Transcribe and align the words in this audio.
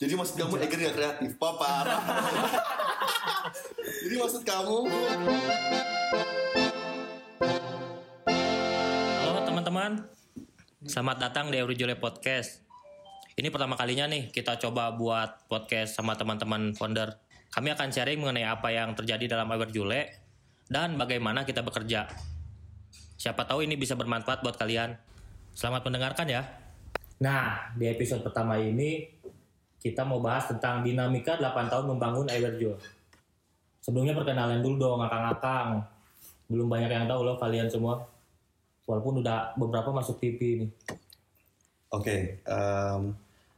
Jadi 0.00 0.16
maksud 0.16 0.32
kamu 0.32 0.64
Eger 0.64 0.80
gak 0.80 0.96
kreatif? 0.96 1.30
Pak, 1.36 1.52
parah. 1.60 2.00
Jadi 4.00 4.14
maksud 4.16 4.48
kamu 4.48 4.88
Halo 9.20 9.40
teman-teman, 9.44 10.08
selamat 10.88 11.16
datang 11.20 11.52
di 11.52 11.60
Eurojule 11.60 12.00
Podcast. 12.00 12.64
Ini 13.36 13.52
pertama 13.52 13.76
kalinya 13.76 14.08
nih 14.08 14.32
kita 14.32 14.56
coba 14.56 14.88
buat 14.96 15.44
podcast 15.52 15.92
sama 15.92 16.16
teman-teman 16.16 16.72
founder. 16.72 17.20
Kami 17.52 17.68
akan 17.68 17.92
sharing 17.92 18.24
mengenai 18.24 18.48
apa 18.48 18.72
yang 18.72 18.96
terjadi 18.96 19.36
dalam 19.36 19.52
Eurojule 19.52 20.16
dan 20.72 20.96
bagaimana 20.96 21.44
kita 21.44 21.60
bekerja. 21.60 22.08
Siapa 23.20 23.44
tahu 23.44 23.68
ini 23.68 23.76
bisa 23.76 24.00
bermanfaat 24.00 24.40
buat 24.40 24.56
kalian. 24.56 24.96
Selamat 25.52 25.84
mendengarkan 25.84 26.24
ya. 26.24 26.48
Nah, 27.20 27.76
di 27.76 27.84
episode 27.84 28.24
pertama 28.24 28.56
ini 28.56 29.20
kita 29.80 30.04
mau 30.04 30.20
bahas 30.20 30.44
tentang 30.44 30.84
dinamika 30.84 31.40
8 31.40 31.72
tahun 31.72 31.88
membangun 31.96 32.28
Everjule. 32.28 32.76
Sebelumnya 33.80 34.12
perkenalan 34.12 34.60
dulu 34.60 34.76
dong 34.76 35.00
akang-akang. 35.00 35.80
Belum 36.52 36.68
banyak 36.68 36.92
yang 36.92 37.08
tahu 37.08 37.24
loh 37.24 37.40
kalian 37.40 37.64
semua. 37.72 38.04
Walaupun 38.84 39.24
udah 39.24 39.56
beberapa 39.56 39.88
masuk 39.88 40.20
TV 40.20 40.60
nih. 40.60 40.70
Oke, 41.90 42.44
em, 42.44 43.00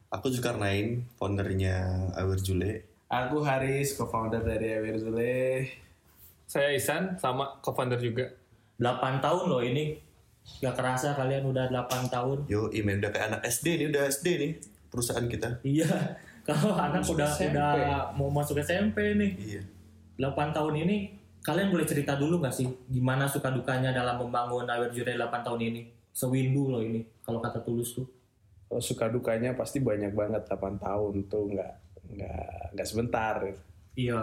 aku 0.07 0.31
Zulkarnain, 0.31 1.03
foundernya 1.19 2.07
Aware 2.15 2.39
Jule. 2.39 2.73
Aku 3.11 3.43
Haris, 3.43 3.93
co-founder 3.93 4.41
dari 4.41 4.73
Zule. 4.97 5.69
Saya 6.49 6.73
Isan, 6.73 7.19
sama 7.19 7.59
co-founder 7.61 7.99
juga. 7.99 8.31
8 8.79 9.21
tahun 9.21 9.45
loh 9.51 9.61
ini. 9.61 9.99
Gak 10.63 10.75
kerasa 10.75 11.13
kalian 11.13 11.45
udah 11.45 11.69
8 11.69 12.09
tahun. 12.09 12.47
Yo, 12.49 12.71
Imen 12.73 13.03
udah 13.03 13.11
kayak 13.11 13.27
anak 13.35 13.41
SD 13.51 13.79
nih, 13.79 13.87
udah 13.91 14.03
SD 14.07 14.27
nih 14.39 14.53
perusahaan 14.93 15.25
kita. 15.25 15.49
Iya. 15.65 15.89
Kalau 16.47 16.77
anak 16.77 17.01
udah 17.09 17.25
SMP. 17.25 17.57
udah 17.57 18.13
mau 18.13 18.29
masuk 18.29 18.61
SMP 18.61 19.17
nih. 19.17 19.31
Iya. 19.41 19.61
8 20.21 20.53
tahun 20.53 20.85
ini 20.85 20.97
kalian 21.41 21.73
boleh 21.73 21.83
cerita 21.89 22.13
dulu 22.15 22.39
gak 22.39 22.53
sih 22.53 22.69
gimana 22.87 23.25
suka 23.25 23.49
dukanya 23.49 23.89
dalam 23.91 24.21
membangun 24.21 24.69
Aware 24.69 24.93
Jure 24.93 25.17
8 25.17 25.41
tahun 25.41 25.61
ini? 25.73 25.81
Sewindu 26.13 26.69
loh 26.69 26.85
ini 26.85 27.01
kalau 27.25 27.41
kata 27.41 27.65
tulus 27.65 27.97
tuh. 27.97 28.05
Kalau 28.69 28.81
suka 28.83 29.09
dukanya 29.09 29.57
pasti 29.57 29.81
banyak 29.81 30.13
banget 30.13 30.45
8 30.45 30.77
tahun 30.77 31.25
tuh 31.25 31.43
nggak 31.57 31.73
nggak 32.13 32.45
nggak 32.77 32.87
sebentar. 32.87 33.35
Iya. 33.97 34.21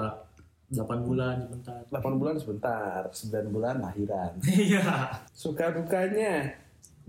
8 0.71 1.03
bulan 1.03 1.51
sebentar. 1.51 1.83
8 1.91 2.21
bulan 2.23 2.37
sebentar, 2.39 3.01
9 3.11 3.51
bulan 3.51 3.83
lahiran. 3.83 4.39
Iya. 4.71 5.11
Suka 5.35 5.75
dukanya 5.75 6.47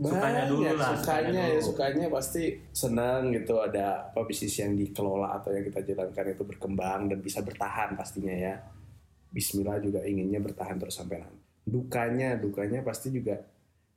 Sukanya 0.01 0.43
dulu 0.49 0.61
lah, 0.65 0.89
Sukanya 0.97 0.97
sukanya 0.97 1.41
ya 1.41 1.47
dulu. 1.53 1.61
sukanya 1.61 2.05
pasti 2.09 2.43
senang 2.73 3.21
gitu 3.31 3.53
ada 3.61 4.09
apa 4.09 4.25
bisnis 4.25 4.57
yang 4.57 4.73
dikelola 4.73 5.37
atau 5.37 5.53
yang 5.53 5.61
kita 5.61 5.85
jalankan 5.85 6.25
itu 6.33 6.43
berkembang 6.43 7.01
dan 7.13 7.19
bisa 7.21 7.39
bertahan 7.39 7.93
pastinya 7.93 8.33
ya. 8.33 8.55
Bismillah 9.29 9.77
juga 9.79 10.01
inginnya 10.03 10.41
bertahan 10.41 10.75
terus 10.75 10.97
sampai 10.97 11.21
nanti. 11.21 11.39
Dukanya, 11.61 12.35
dukanya 12.35 12.81
pasti 12.81 13.13
juga 13.13 13.37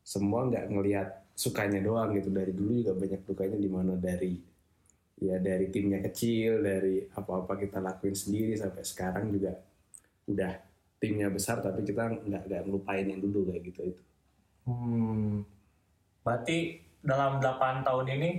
semua 0.04 0.44
nggak 0.44 0.68
ngelihat 0.68 1.08
sukanya 1.32 1.80
doang 1.80 2.12
gitu 2.14 2.28
dari 2.28 2.52
dulu 2.52 2.84
juga 2.84 2.92
banyak 2.94 3.20
dukanya 3.24 3.58
di 3.58 3.70
mana 3.72 3.96
dari 3.96 4.36
ya 5.18 5.40
dari 5.40 5.72
timnya 5.72 6.04
kecil 6.04 6.60
dari 6.60 7.00
apa-apa 7.08 7.56
kita 7.56 7.80
lakuin 7.80 8.12
sendiri 8.12 8.54
sampai 8.54 8.84
sekarang 8.84 9.32
juga 9.32 9.56
udah 10.28 10.52
timnya 11.00 11.32
besar 11.32 11.58
tapi 11.58 11.82
kita 11.82 12.06
nggak 12.20 12.42
nggak 12.46 12.60
ngelupain 12.68 13.06
yang 13.08 13.18
dulu 13.18 13.48
kayak 13.48 13.62
gitu 13.66 13.80
itu 13.90 14.02
Hmm. 14.64 15.44
Berarti 16.24 16.80
dalam 17.04 17.36
8 17.36 17.84
tahun 17.84 18.06
ini 18.16 18.30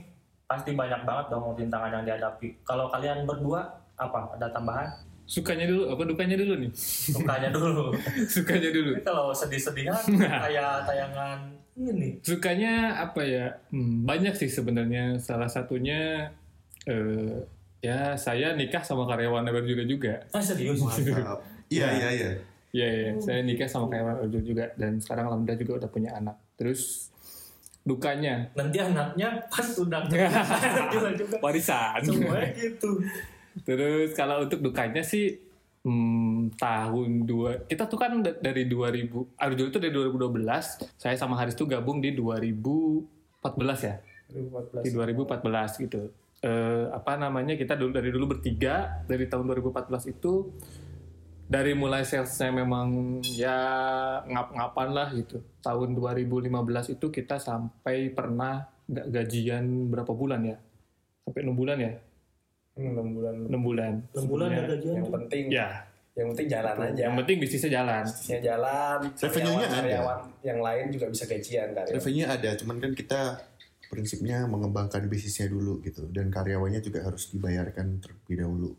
pasti 0.49 0.73
banyak 0.73 1.05
banget 1.05 1.25
dong 1.29 1.53
rintangan 1.53 1.93
yang 1.93 2.03
dihadapi. 2.05 2.65
Kalau 2.65 2.89
kalian 2.89 3.29
berdua 3.29 3.61
apa? 3.97 4.33
Ada 4.33 4.49
tambahan? 4.49 4.89
Sukanya 5.25 5.65
dulu, 5.65 5.89
apa 5.89 6.01
dukanya 6.05 6.37
dulu 6.37 6.53
nih? 6.65 6.71
Sukanya 6.77 7.49
dulu. 7.49 7.93
Sukanya 8.33 8.69
dulu. 8.69 8.91
Tapi 8.97 9.05
kalau 9.05 9.33
sedih-sedihan 9.33 10.01
kayak 10.45 10.85
tayangan 10.85 11.39
ini. 11.77 12.21
Sukanya 12.21 13.01
apa 13.01 13.21
ya? 13.25 13.53
Hmm, 13.69 14.05
banyak 14.05 14.33
sih 14.37 14.49
sebenarnya. 14.49 15.17
Salah 15.17 15.49
satunya 15.49 16.29
eh, 16.85 17.41
ya 17.81 18.13
saya 18.17 18.53
nikah 18.53 18.81
sama 18.81 19.09
karyawan 19.09 19.45
Ever 19.49 19.65
juga 19.65 19.83
juga. 19.85 20.13
Ah 20.29 20.41
serius? 20.41 20.81
Mantap. 20.85 21.41
Iya, 21.69 21.87
iya, 22.01 22.09
iya. 22.13 22.29
Iya, 22.75 22.87
iya, 22.91 23.11
saya 23.23 23.39
nikah 23.41 23.65
sama 23.65 23.89
karyawan 23.89 24.29
Ever 24.29 24.41
juga 24.45 24.73
dan 24.77 25.01
sekarang 25.01 25.29
alhamdulillah 25.29 25.61
juga 25.61 25.73
udah 25.85 25.89
punya 25.89 26.13
anak. 26.13 26.37
Terus 26.53 27.13
dukanya 27.85 28.49
Nanti 28.51 28.77
anaknya 28.77 29.45
pas 29.45 29.67
udah 29.71 30.01
juga 30.09 31.09
juga. 31.13 31.37
warisan. 31.39 32.01
Semuanya 32.01 32.49
gitu. 32.51 32.97
Terus 33.61 34.11
kalau 34.11 34.43
untuk 34.43 34.59
dukanya 34.59 34.99
sih 34.99 35.37
hmm, 35.81 36.57
tahun 36.57 37.23
dua 37.23 37.63
kita 37.63 37.85
tuh 37.85 37.95
kan 37.95 38.19
da- 38.19 38.35
dari 38.35 38.65
2000 38.65 39.07
Arjul 39.37 39.69
itu 39.69 39.77
dari 39.77 39.93
2012 39.93 40.43
saya 40.97 41.15
sama 41.15 41.37
Haris 41.37 41.53
tuh 41.53 41.63
gabung 41.63 42.01
di 42.01 42.11
2014 42.11 43.05
ya 43.81 43.95
di 44.81 44.89
2014 44.89 45.29
gitu 45.79 46.09
Eh, 46.35 46.85
apa 46.93 47.17
namanya 47.17 47.57
kita 47.57 47.73
dulu 47.73 47.89
dari 47.89 48.13
dulu 48.13 48.37
bertiga 48.37 49.01
dari 49.03 49.25
tahun 49.25 49.49
2014 49.49 50.13
itu 50.13 50.53
dari 51.45 51.77
mulai 51.77 52.01
salesnya 52.01 52.49
memang 52.49 53.21
ya 53.23 53.57
ngap-ngapan 54.25 54.89
lah 54.89 55.07
gitu. 55.13 55.41
Tahun 55.61 55.89
2015 55.93 56.49
itu 56.97 57.05
kita 57.09 57.37
sampai 57.37 58.09
pernah 58.09 58.65
nggak 58.85 59.07
gajian 59.09 59.65
berapa 59.89 60.09
bulan 60.13 60.41
ya? 60.45 60.57
Sampai 61.25 61.41
enam 61.41 61.57
bulan 61.57 61.77
ya? 61.77 61.93
6 62.75 62.91
bulan. 63.15 63.35
Enam 63.47 63.61
bulan. 63.63 63.93
Enam 64.13 64.25
bulan 64.27 64.47
Sebenarnya- 64.51 64.59
ada 64.59 64.73
gajian 64.75 64.93
yang 64.93 65.05
tuh. 65.05 65.13
penting 65.15 65.45
ya. 65.49 65.69
Yang 66.15 66.27
penting 66.31 66.47
jalan 66.47 66.75
aja. 66.79 67.01
Yang 67.07 67.15
penting 67.19 67.37
bisnisnya 67.43 67.71
jalan. 67.75 68.03
Bisnisnya 68.07 68.39
jalan. 68.41 68.99
Revenue-nya 69.19 69.67
ada. 69.67 69.75
karyawan 69.83 70.19
yang 70.47 70.59
lain 70.63 70.85
juga 70.87 71.05
bisa 71.11 71.23
gajian 71.27 71.67
kan 71.75 71.83
ya. 71.83 71.93
Revenue 71.99 72.27
ada, 72.27 72.49
cuman 72.55 72.75
kan 72.79 72.91
kita 72.95 73.21
prinsipnya 73.85 74.37
mengembangkan 74.47 75.01
bisnisnya 75.11 75.47
dulu 75.51 75.83
gitu. 75.83 76.07
Dan 76.09 76.31
karyawannya 76.31 76.79
juga 76.79 77.03
harus 77.03 77.27
dibayarkan 77.31 77.99
terlebih 77.99 78.35
dahulu. 78.41 78.71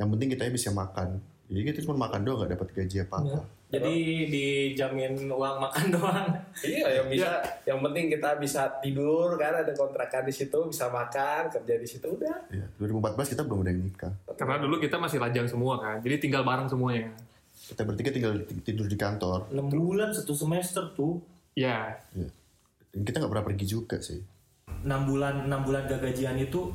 Yang 0.00 0.08
penting 0.16 0.28
kita 0.32 0.42
bisa 0.50 0.70
makan. 0.72 1.20
Jadi 1.44 1.60
kita 1.62 1.78
cuma 1.82 2.08
makan 2.08 2.24
doang 2.24 2.38
gak 2.40 2.56
dapat 2.56 2.68
gaji 2.72 2.96
apa-apa. 3.02 3.40
Jadi 3.68 3.96
dijamin 4.30 5.12
uang 5.26 5.56
makan 5.60 5.86
doang. 5.94 6.26
iya 6.62 6.86
yang 6.94 7.06
bisa 7.06 7.42
yang 7.64 7.82
penting 7.82 8.06
kita 8.08 8.38
bisa 8.38 8.70
tidur 8.78 9.34
kan 9.34 9.50
ada 9.52 9.72
kontrakan 9.72 10.22
di 10.22 10.30
situ 10.30 10.56
bisa 10.64 10.86
makan 10.88 11.50
kerja 11.50 11.74
di 11.74 11.84
situ 11.84 12.06
udah 12.06 12.38
Iya, 12.48 12.64
2014 12.78 13.34
kita 13.34 13.42
belum 13.42 13.60
ada 13.60 13.70
yang 13.70 13.82
nikah. 13.82 14.14
karena 14.32 14.56
dulu 14.58 14.78
kita 14.78 14.94
masih 14.96 15.18
lajang 15.18 15.44
semua 15.44 15.74
kan 15.76 15.98
jadi 15.98 16.16
tinggal 16.16 16.42
bareng 16.42 16.64
semuanya 16.64 17.10
Kita 17.54 17.82
bertiga 17.82 18.10
tinggal 18.10 18.32
tidur 18.60 18.86
di 18.86 18.94
kantor. 18.94 19.50
6 19.50 19.58
bulan 19.68 20.08
satu 20.10 20.32
semester 20.32 20.84
tuh. 20.92 21.18
ya 21.52 21.90
Iya. 22.14 22.30
Dan 22.88 23.02
kita 23.02 23.18
nggak 23.18 23.32
pernah 23.32 23.44
pergi 23.44 23.66
juga 23.66 23.98
sih. 23.98 24.22
6 24.70 24.86
bulan 24.86 25.44
6 25.44 25.66
bulan 25.66 25.82
gak 25.84 25.98
gajian 26.00 26.38
itu 26.38 26.70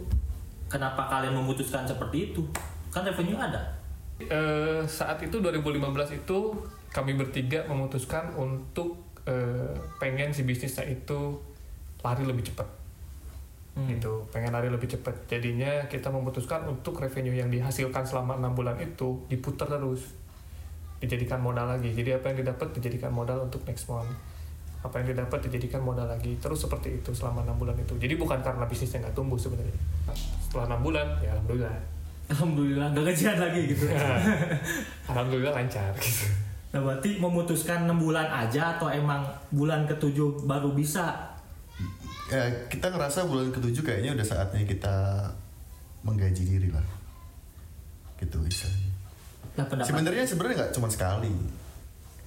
kenapa 0.68 1.08
kalian 1.08 1.32
memutuskan 1.34 1.88
seperti 1.88 2.30
itu? 2.30 2.44
Kan 2.92 3.08
revenue 3.08 3.40
ada. 3.40 3.79
Eh, 4.20 4.84
saat 4.84 5.24
itu 5.24 5.40
2015 5.40 6.12
itu 6.12 6.52
kami 6.92 7.16
bertiga 7.16 7.64
memutuskan 7.72 8.36
untuk 8.36 9.00
eh, 9.24 9.72
pengen 9.96 10.36
si 10.36 10.44
bisnisnya 10.44 10.84
itu 10.92 11.40
lari 12.04 12.28
lebih 12.28 12.44
cepat. 12.52 12.68
Gitu 13.80 14.28
pengen 14.36 14.52
lari 14.52 14.68
lebih 14.68 14.92
cepat. 14.92 15.16
Jadinya 15.32 15.88
kita 15.88 16.12
memutuskan 16.12 16.68
untuk 16.68 17.00
revenue 17.00 17.32
yang 17.32 17.48
dihasilkan 17.48 18.04
selama 18.04 18.36
enam 18.36 18.52
bulan 18.52 18.76
itu 18.84 19.24
diputar 19.32 19.72
terus. 19.72 20.12
Dijadikan 21.00 21.40
modal 21.40 21.80
lagi. 21.80 21.96
Jadi 21.96 22.12
apa 22.12 22.36
yang 22.36 22.44
didapat 22.44 22.76
dijadikan 22.76 23.16
modal 23.16 23.48
untuk 23.48 23.64
next 23.64 23.88
month. 23.88 24.12
Apa 24.84 25.00
yang 25.00 25.16
didapat 25.16 25.48
dijadikan 25.48 25.80
modal 25.80 26.12
lagi. 26.12 26.36
Terus 26.44 26.60
seperti 26.60 27.00
itu 27.00 27.16
selama 27.16 27.48
enam 27.48 27.56
bulan 27.56 27.80
itu. 27.80 27.96
Jadi 27.96 28.20
bukan 28.20 28.44
karena 28.44 28.68
bisnisnya 28.68 29.08
nggak 29.08 29.16
tumbuh 29.16 29.40
sebenarnya. 29.40 29.80
Setelah 30.44 30.76
enam 30.76 30.84
bulan 30.84 31.08
ya 31.24 31.32
alhamdulillah 31.40 31.99
Alhamdulillah 32.30 32.94
gak 32.94 33.06
gajian 33.10 33.38
lagi 33.42 33.62
gitu. 33.74 33.86
alhamdulillah 35.10 35.54
lancar 35.58 35.92
gitu 35.98 36.30
Nah 36.70 36.80
berarti 36.86 37.18
memutuskan 37.18 37.90
6 37.90 37.98
bulan 37.98 38.30
aja 38.30 38.78
atau 38.78 38.94
emang 38.94 39.26
bulan 39.50 39.90
ketujuh 39.90 40.46
baru 40.46 40.70
bisa? 40.78 41.34
Ya, 42.30 42.46
kita 42.70 42.94
ngerasa 42.94 43.26
bulan 43.26 43.50
ketujuh 43.50 43.82
kayaknya 43.82 44.14
udah 44.14 44.28
saatnya 44.28 44.62
kita 44.70 45.26
menggaji 46.06 46.46
diri 46.46 46.70
lah. 46.70 46.86
Gitu 48.22 48.38
istilahnya. 48.46 48.92
Nah 49.58 49.66
Sebenarnya 49.82 50.24
sebenarnya 50.30 50.56
nggak 50.62 50.74
cuma 50.78 50.88
sekali. 50.94 51.34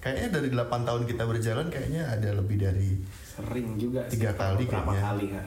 Kayaknya 0.03 0.29
dari 0.35 0.49
8 0.51 0.89
tahun 0.91 1.03
kita 1.07 1.23
berjalan 1.23 1.67
kayaknya 1.71 2.03
ada 2.11 2.35
lebih 2.35 2.59
dari 2.59 2.99
sering 3.23 3.79
juga 3.79 4.03
Tiga 4.11 4.35
kali 4.35 4.67
kayaknya. 4.67 5.03
kali 5.07 5.27
ha. 5.39 5.43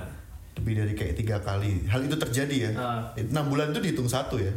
Lebih 0.55 0.73
dari 0.75 0.93
kayak 0.93 1.15
tiga 1.15 1.37
kali. 1.39 1.83
Hal 1.85 2.01
itu 2.01 2.15
terjadi 2.15 2.55
ya. 2.55 2.71
Ah. 2.73 3.01
Enam 3.13 3.47
bulan 3.47 3.69
itu 3.69 3.79
dihitung 3.81 4.07
satu 4.07 4.37
ya. 4.37 4.51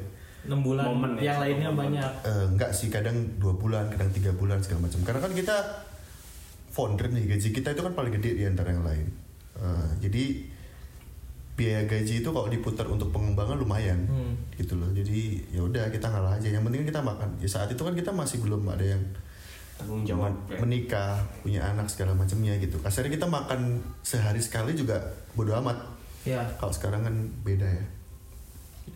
6 0.47 0.55
bulan 0.59 0.87
Momen 0.87 1.11
ya, 1.17 1.35
yang 1.35 1.39
lainnya 1.43 1.69
momen. 1.69 1.93
banyak. 1.93 2.11
Eh, 2.25 2.45
enggak 2.49 2.71
sih 2.71 2.89
kadang 2.89 3.13
dua 3.37 3.53
bulan 3.53 3.87
kadang 3.87 4.09
tiga 4.09 4.33
bulan 4.33 4.59
segala 4.59 4.87
macam 4.87 5.03
karena 5.03 5.21
kan 5.21 5.33
kita 5.33 5.57
founder 6.71 7.11
nih 7.11 7.27
gaji 7.29 7.49
kita 7.51 7.69
itu 7.71 7.83
kan 7.83 7.93
paling 7.93 8.13
gede 8.13 8.31
di 8.35 8.45
antara 8.45 8.71
yang 8.71 8.83
lain 8.83 9.09
Eh, 9.59 9.89
jadi 9.99 10.25
biaya 11.53 11.83
gaji 11.85 12.23
itu 12.23 12.31
kalau 12.31 12.47
diputar 12.47 12.87
untuk 12.87 13.11
pengembangan 13.11 13.59
lumayan 13.59 14.07
Hmm. 14.07 14.39
gitu 14.55 14.79
loh 14.79 14.87
jadi 14.89 15.19
ya 15.51 15.61
udah 15.61 15.91
kita 15.91 16.07
ngalah 16.07 16.39
aja 16.39 16.49
yang 16.49 16.63
penting 16.63 16.87
kan 16.87 16.95
kita 16.95 17.03
makan 17.03 17.29
ya 17.37 17.51
saat 17.51 17.67
itu 17.67 17.83
kan 17.83 17.91
kita 17.93 18.15
masih 18.15 18.39
belum 18.39 18.63
ada 18.65 18.87
yang 18.87 19.03
tanggung 19.79 20.03
jawab 20.03 20.35
ya. 20.51 20.59
menikah 20.59 21.15
punya 21.41 21.63
anak 21.63 21.87
segala 21.87 22.13
macamnya 22.13 22.59
gitu. 22.59 22.77
Kasarnya 22.83 23.15
kita 23.15 23.31
makan 23.31 23.79
sehari 24.03 24.43
sekali 24.43 24.75
juga 24.75 24.99
bodo 25.39 25.55
amat. 25.63 25.79
Ya. 26.27 26.45
kalau 26.61 26.75
sekarang 26.75 27.07
kan 27.07 27.15
beda 27.47 27.65
ya. 27.65 27.85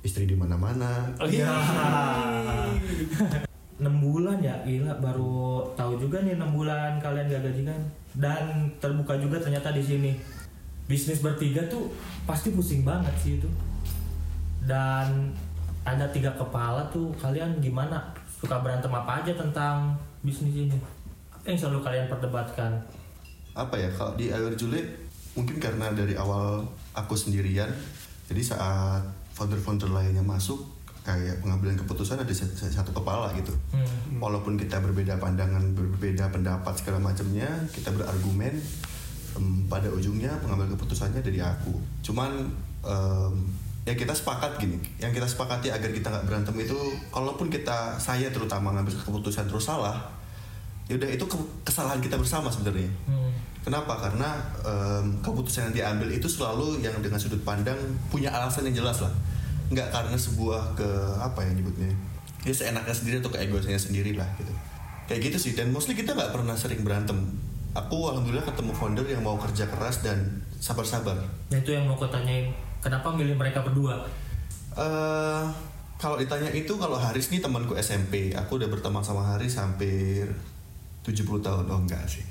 Istri 0.02 0.26
di 0.26 0.36
mana-mana. 0.36 1.06
Oh 1.22 1.30
iya. 1.30 1.48
6 3.82 3.90
bulan 3.98 4.38
ya? 4.38 4.54
Gila 4.62 4.94
baru 5.02 5.66
tahu 5.74 5.98
juga 5.98 6.22
nih 6.22 6.38
6 6.38 6.54
bulan 6.54 7.02
kalian 7.02 7.26
gak 7.26 7.42
gaji 7.50 7.62
kan. 7.66 7.80
Dan 8.14 8.70
terbuka 8.78 9.18
juga 9.18 9.42
ternyata 9.42 9.74
di 9.74 9.82
sini. 9.82 10.12
Bisnis 10.86 11.18
bertiga 11.18 11.66
tuh 11.66 11.90
pasti 12.22 12.54
pusing 12.54 12.86
banget 12.86 13.10
sih 13.18 13.42
itu. 13.42 13.50
Dan 14.62 15.34
ada 15.82 16.06
tiga 16.14 16.30
kepala 16.38 16.86
tuh 16.94 17.10
kalian 17.18 17.58
gimana? 17.58 18.14
Suka 18.38 18.62
berantem 18.62 18.94
apa 18.94 19.22
aja 19.22 19.34
tentang 19.34 19.98
bisnis 20.22 20.54
ini. 20.54 20.78
Apa 21.34 21.50
yang 21.50 21.58
selalu 21.58 21.80
kalian 21.82 22.06
perdebatkan? 22.06 22.70
Apa 23.52 23.74
ya 23.76 23.90
kalau 23.92 24.14
di 24.14 24.30
Air 24.30 24.54
Juliet 24.54 24.86
mungkin 25.36 25.58
karena 25.58 25.90
dari 25.92 26.14
awal 26.16 26.64
aku 26.94 27.16
sendirian 27.16 27.68
jadi 28.28 28.42
saat 28.54 29.02
founder-founder 29.36 29.88
lainnya 29.92 30.24
masuk 30.24 30.60
kayak 31.02 31.42
pengambilan 31.42 31.74
keputusan 31.74 32.22
ada 32.22 32.30
satu, 32.30 32.94
kepala 32.94 33.34
gitu. 33.34 33.50
Hmm. 33.74 34.22
walaupun 34.22 34.54
kita 34.54 34.78
berbeda 34.78 35.18
pandangan 35.18 35.74
berbeda 35.74 36.30
pendapat 36.30 36.78
segala 36.78 37.02
macamnya 37.02 37.48
kita 37.74 37.90
berargumen 37.90 38.54
em, 39.34 39.66
pada 39.66 39.90
ujungnya 39.90 40.30
pengambil 40.38 40.70
keputusannya 40.78 41.18
dari 41.18 41.42
aku. 41.42 41.74
Cuman 42.06 42.46
em, 42.86 43.34
ya 43.82 43.92
kita 43.92 44.14
sepakat 44.14 44.56
gini 44.56 44.78
yang 44.96 45.10
kita 45.10 45.26
sepakati 45.26 45.66
agar 45.68 45.90
kita 45.90 46.06
nggak 46.06 46.24
berantem 46.24 46.54
itu 46.56 46.76
kalaupun 47.10 47.50
kita 47.50 47.98
saya 47.98 48.30
terutama 48.30 48.70
ngambil 48.70 48.94
keputusan 48.94 49.50
terus 49.50 49.66
salah 49.66 49.98
ya 50.86 50.94
udah 50.94 51.10
itu 51.10 51.24
ke- 51.24 51.50
kesalahan 51.62 51.98
kita 51.98 52.14
bersama 52.14 52.46
sebenarnya 52.46 52.90
Hmm. 53.06 53.30
Kenapa? 53.62 53.94
Karena 53.94 54.42
em, 54.66 55.22
keputusan 55.22 55.70
yang 55.70 55.74
diambil 55.94 56.10
itu 56.10 56.26
selalu 56.26 56.82
yang 56.82 56.98
dengan 56.98 57.14
sudut 57.14 57.38
pandang 57.46 57.78
punya 58.10 58.34
alasan 58.34 58.66
yang 58.66 58.82
jelas 58.82 58.98
lah. 58.98 59.14
Nggak 59.70 59.86
karena 59.86 60.18
sebuah 60.18 60.74
ke 60.74 60.88
apa 61.22 61.46
ya 61.46 61.54
nyebutnya? 61.54 61.86
Ya 62.42 62.50
seenaknya 62.50 62.90
sendiri 62.90 63.22
atau 63.22 63.30
keegoisnya 63.30 63.78
sendiri 63.78 64.18
lah 64.18 64.26
gitu. 64.34 64.50
Kayak 65.06 65.30
gitu 65.30 65.38
sih. 65.38 65.52
Dan 65.54 65.70
mostly 65.70 65.94
kita 65.94 66.10
nggak 66.10 66.34
pernah 66.34 66.58
sering 66.58 66.82
berantem. 66.82 67.14
Aku 67.70 68.10
alhamdulillah 68.10 68.42
ketemu 68.42 68.74
founder 68.74 69.06
yang 69.06 69.22
mau 69.22 69.38
kerja 69.38 69.70
keras 69.70 70.02
dan 70.02 70.42
sabar-sabar. 70.58 71.22
Nah, 71.54 71.58
itu 71.62 71.70
yang 71.70 71.86
mau 71.86 71.94
aku 71.94 72.10
tanyain 72.10 72.50
kenapa 72.82 73.14
milih 73.14 73.38
mereka 73.38 73.62
berdua 73.62 74.04
eh 74.76 75.46
kalau 76.02 76.18
ditanya 76.18 76.50
itu 76.50 76.74
kalau 76.82 76.98
Haris 76.98 77.30
nih 77.30 77.38
temanku 77.38 77.78
SMP, 77.78 78.34
aku 78.34 78.58
udah 78.58 78.66
berteman 78.66 79.06
sama 79.06 79.22
Haris 79.22 79.54
hampir 79.54 80.26
70 81.06 81.38
tahun. 81.38 81.64
Oh 81.70 81.78
enggak 81.78 82.02
sih. 82.10 82.26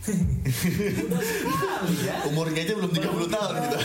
Umurnya 2.28 2.68
aja 2.68 2.76
belum 2.76 2.92
30 2.92 3.32
tahun 3.32 3.54
gitu. 3.64 3.80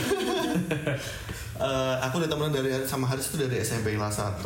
Eh, 1.57 1.95
aku 2.05 2.21
udah 2.21 2.29
temenan 2.29 2.53
dari 2.53 2.69
sama 2.85 3.09
Haris 3.09 3.33
itu 3.33 3.41
dari 3.41 3.57
SMP 3.65 3.97
kelas 3.97 4.21
1. 4.21 4.45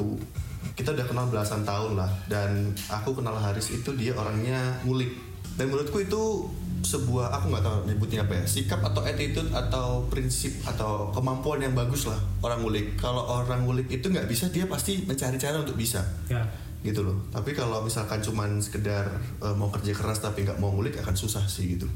Kita 0.80 0.96
udah 0.96 1.04
kenal 1.04 1.28
belasan 1.28 1.68
tahun 1.68 2.00
lah 2.00 2.08
dan 2.32 2.72
aku 2.88 3.12
kenal 3.18 3.36
Haris 3.36 3.68
itu 3.74 3.92
dia 4.00 4.16
orangnya 4.16 4.80
ngulik. 4.88 5.12
Dan 5.60 5.72
menurutku 5.72 6.00
itu 6.00 6.48
sebuah 6.82 7.30
aku 7.38 7.54
nggak 7.54 7.64
tahu 7.64 7.78
nyebutnya 7.86 8.26
apa 8.26 8.42
ya 8.42 8.46
sikap 8.46 8.82
atau 8.82 9.06
attitude 9.06 9.54
atau 9.54 10.04
prinsip 10.10 10.50
atau 10.66 11.14
kemampuan 11.14 11.62
yang 11.62 11.78
bagus 11.78 12.10
lah 12.10 12.18
orang 12.42 12.66
ngulik. 12.66 12.98
Kalau 12.98 13.22
orang 13.22 13.64
ngulik 13.64 13.88
itu 13.94 14.10
nggak 14.10 14.26
bisa 14.26 14.50
dia 14.50 14.66
pasti 14.66 15.06
mencari 15.06 15.38
cara 15.38 15.62
untuk 15.62 15.78
bisa. 15.78 16.02
Ya. 16.28 16.42
Gitu 16.82 17.06
loh. 17.06 17.30
Tapi 17.30 17.54
kalau 17.54 17.86
misalkan 17.86 18.20
cuman 18.26 18.58
sekedar 18.60 19.08
eh, 19.40 19.56
mau 19.56 19.70
kerja 19.70 19.94
keras 19.94 20.20
tapi 20.20 20.44
nggak 20.44 20.58
mau 20.58 20.74
ngulik 20.74 20.98
akan 21.00 21.14
susah 21.14 21.46
sih 21.46 21.78
gitu. 21.78 21.88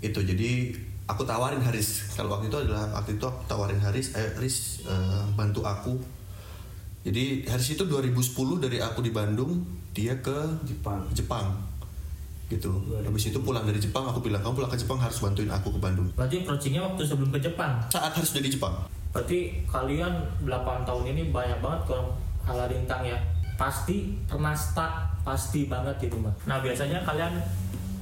Itu 0.00 0.24
jadi 0.24 0.72
aku 1.04 1.28
tawarin 1.28 1.60
Haris. 1.60 2.16
Kalau 2.16 2.32
waktu 2.40 2.48
itu 2.48 2.56
adalah 2.56 2.88
waktu 2.96 3.20
itu 3.20 3.24
aku 3.28 3.44
tawarin 3.44 3.80
Haris 3.84 4.16
ayo 4.16 4.32
Haris 4.40 4.82
eh, 4.88 5.24
bantu 5.36 5.62
aku. 5.68 6.00
Jadi 7.04 7.44
Haris 7.44 7.76
itu 7.76 7.84
2010 7.84 8.64
dari 8.64 8.80
aku 8.80 9.04
di 9.04 9.12
Bandung 9.12 9.60
dia 9.92 10.16
ke 10.24 10.64
Jepang. 10.64 11.04
Jepang 11.12 11.73
gitu 12.52 12.70
habis 12.92 13.32
itu 13.32 13.40
pulang 13.40 13.64
dari 13.64 13.80
Jepang 13.80 14.04
aku 14.04 14.20
bilang 14.20 14.44
kamu 14.44 14.60
pulang 14.60 14.70
ke 14.72 14.78
Jepang 14.78 15.00
harus 15.00 15.16
bantuin 15.16 15.48
aku 15.48 15.72
ke 15.72 15.80
Bandung 15.80 16.08
berarti 16.12 16.44
approachingnya 16.44 16.84
waktu 16.84 17.02
sebelum 17.02 17.32
ke 17.32 17.40
Jepang 17.40 17.80
saat 17.88 18.12
Haris 18.12 18.36
udah 18.36 18.44
di 18.44 18.52
Jepang 18.52 18.74
Berarti 19.14 19.62
kalian 19.70 20.10
8 20.42 20.82
tahun 20.82 21.14
ini 21.14 21.30
banyak 21.30 21.62
banget 21.62 21.86
kalau 21.86 22.18
hal 22.42 22.66
rintang 22.66 23.06
ya. 23.06 23.14
Pasti 23.54 24.18
pernah 24.26 24.50
stuck, 24.50 25.06
pasti 25.22 25.70
banget 25.70 25.94
di 26.02 26.10
rumah. 26.10 26.34
Nah 26.50 26.58
biasanya 26.58 26.98
kalian 27.06 27.38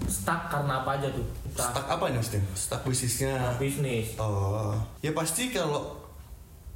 stuck 0.09 0.49
karena 0.49 0.81
apa 0.81 0.97
aja 0.97 1.13
tuh? 1.13 1.29
stuck 1.53 1.85
apa 1.85 2.09
nih 2.09 2.17
maksudnya 2.17 2.41
stuck 2.57 2.81
bisnisnya 2.89 3.37
Stuck 3.37 3.61
bisnis. 3.61 4.17
Oh, 4.17 4.73
ya 5.05 5.13
pasti 5.13 5.53
kalau 5.53 6.01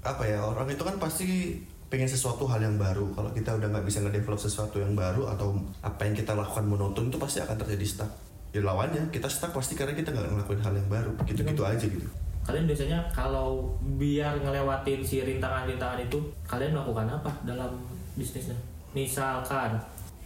apa 0.05 0.21
ya 0.29 0.45
orang 0.45 0.69
itu 0.69 0.85
kan 0.85 1.01
pasti 1.01 1.57
pengen 1.87 2.11
sesuatu 2.11 2.45
hal 2.51 2.59
yang 2.59 2.77
baru. 2.77 3.07
Kalau 3.15 3.31
kita 3.31 3.55
udah 3.55 3.69
nggak 3.71 3.87
bisa 3.87 4.03
ngedevelop 4.03 4.41
sesuatu 4.41 4.83
yang 4.83 4.99
baru 4.99 5.31
atau 5.31 5.55
apa 5.83 6.03
yang 6.07 6.15
kita 6.19 6.35
lakukan 6.35 6.67
monoton 6.67 7.09
itu 7.09 7.19
pasti 7.19 7.39
akan 7.43 7.57
terjadi 7.63 7.87
stuck. 7.87 8.11
Ya 8.51 8.65
lawannya 8.65 9.13
kita 9.15 9.31
stuck 9.31 9.55
pasti 9.55 9.79
karena 9.79 9.95
kita 9.95 10.11
nggak 10.11 10.27
ngelakuin 10.33 10.63
hal 10.63 10.75
yang 10.75 10.89
baru. 10.91 11.13
Gitu-gitu 11.27 11.63
aja 11.63 11.87
gitu. 11.87 12.09
Kalian 12.47 12.67
biasanya 12.71 12.99
kalau 13.11 13.75
biar 13.99 14.39
ngelewatin 14.39 15.03
si 15.03 15.19
rintangan-rintangan 15.27 15.99
itu, 15.99 16.19
kalian 16.47 16.79
melakukan 16.79 17.11
apa 17.11 17.31
dalam 17.43 17.75
bisnisnya? 18.15 18.55
Misalkan 18.95 19.75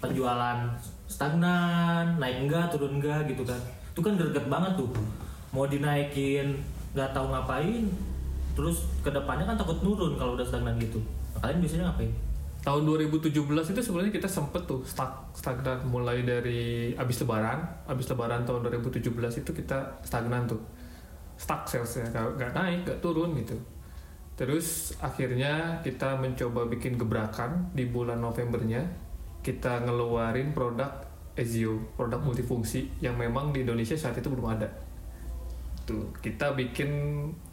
penjualan 0.05 0.69
stagnan, 1.09 2.21
naik 2.21 2.45
enggak, 2.45 2.69
turun 2.73 3.01
enggak 3.01 3.25
gitu 3.25 3.41
kan. 3.45 3.57
Itu 3.97 4.01
kan 4.05 4.21
greget 4.21 4.47
banget 4.53 4.77
tuh. 4.77 4.93
Mau 5.57 5.65
dinaikin 5.65 6.61
nggak 6.93 7.11
tahu 7.17 7.33
ngapain, 7.33 7.89
terus 8.53 8.85
ke 9.01 9.09
depannya 9.09 9.49
kan 9.49 9.57
takut 9.57 9.81
turun 9.81 10.21
kalau 10.21 10.37
udah 10.37 10.45
stagnan 10.45 10.77
gitu. 10.77 11.01
Kalian 11.41 11.59
biasanya 11.65 11.85
ngapain? 11.91 12.13
tahun 12.61 12.85
2017 12.85 13.33
itu 13.73 13.81
sebenarnya 13.81 14.13
kita 14.13 14.29
sempet 14.29 14.63
tuh 14.69 14.85
stuck 14.85 15.33
stagnan. 15.33 15.81
Mulai 15.89 16.23
dari 16.25 16.93
abis 16.93 17.25
lebaran 17.25 17.65
abis 17.89 18.13
lebaran 18.13 18.45
tahun 18.45 18.69
2017 18.69 19.01
itu 19.41 19.51
kita 19.57 19.79
stagnan 20.05 20.45
tuh. 20.45 20.61
Stuck 21.41 21.65
salesnya 21.65 22.13
nggak 22.13 22.37
nggak 22.37 22.53
naik 22.53 22.81
nggak 22.85 23.01
turun 23.01 23.33
gitu. 23.41 23.57
Terus 24.37 24.97
akhirnya 25.01 25.81
kita 25.85 26.17
mencoba 26.21 26.69
bikin 26.69 27.01
gebrakan 27.01 27.73
di 27.73 27.89
bulan 27.89 28.21
Novembernya. 28.21 28.85
Kita 29.41 29.81
ngeluarin 29.89 30.53
produk 30.53 31.09
Ezio 31.33 31.81
produk 31.97 32.21
multifungsi 32.21 33.01
yang 33.01 33.17
memang 33.17 33.57
di 33.57 33.65
Indonesia 33.65 33.97
saat 33.97 34.21
itu 34.21 34.29
belum 34.29 34.53
ada. 34.53 34.69
Tuh 35.89 36.13
kita 36.21 36.53
bikin 36.53 36.93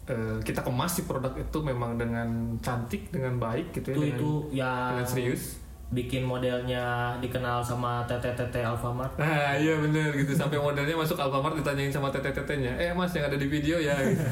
eh, 0.08 0.38
kita 0.42 0.64
kemas 0.64 0.92
si 0.98 1.02
produk 1.04 1.36
itu 1.36 1.58
memang 1.60 2.00
dengan 2.00 2.28
cantik 2.64 3.12
dengan 3.12 3.38
baik 3.38 3.76
gitu 3.76 3.92
ya 3.92 3.96
Itu 3.96 4.02
dengan, 4.02 4.18
itu 4.18 4.32
yang 4.56 4.88
dengan 4.96 5.08
serius. 5.08 5.44
bikin 5.88 6.28
modelnya 6.28 7.16
dikenal 7.24 7.64
sama 7.64 8.04
TTTT 8.04 8.60
Alfamart. 8.60 9.16
Nah 9.16 9.56
iya 9.56 9.80
bener 9.80 10.12
gitu. 10.20 10.36
Sampai 10.36 10.60
modelnya 10.60 10.92
masuk 10.96 11.16
Alfamart 11.16 11.56
ditanyain 11.56 11.92
sama 11.92 12.12
tete-tetenya 12.12 12.76
eh 12.76 12.92
mas 12.92 13.16
yang 13.16 13.28
ada 13.32 13.40
di 13.40 13.48
video 13.48 13.80
ya 13.80 13.96
gitu. 14.04 14.24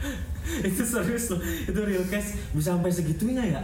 itu 0.70 0.82
serius 0.86 1.34
loh, 1.34 1.40
itu 1.40 1.80
real 1.82 2.04
case 2.06 2.36
bisa 2.52 2.76
sampai 2.76 2.92
segitunya 2.92 3.42
ya? 3.58 3.62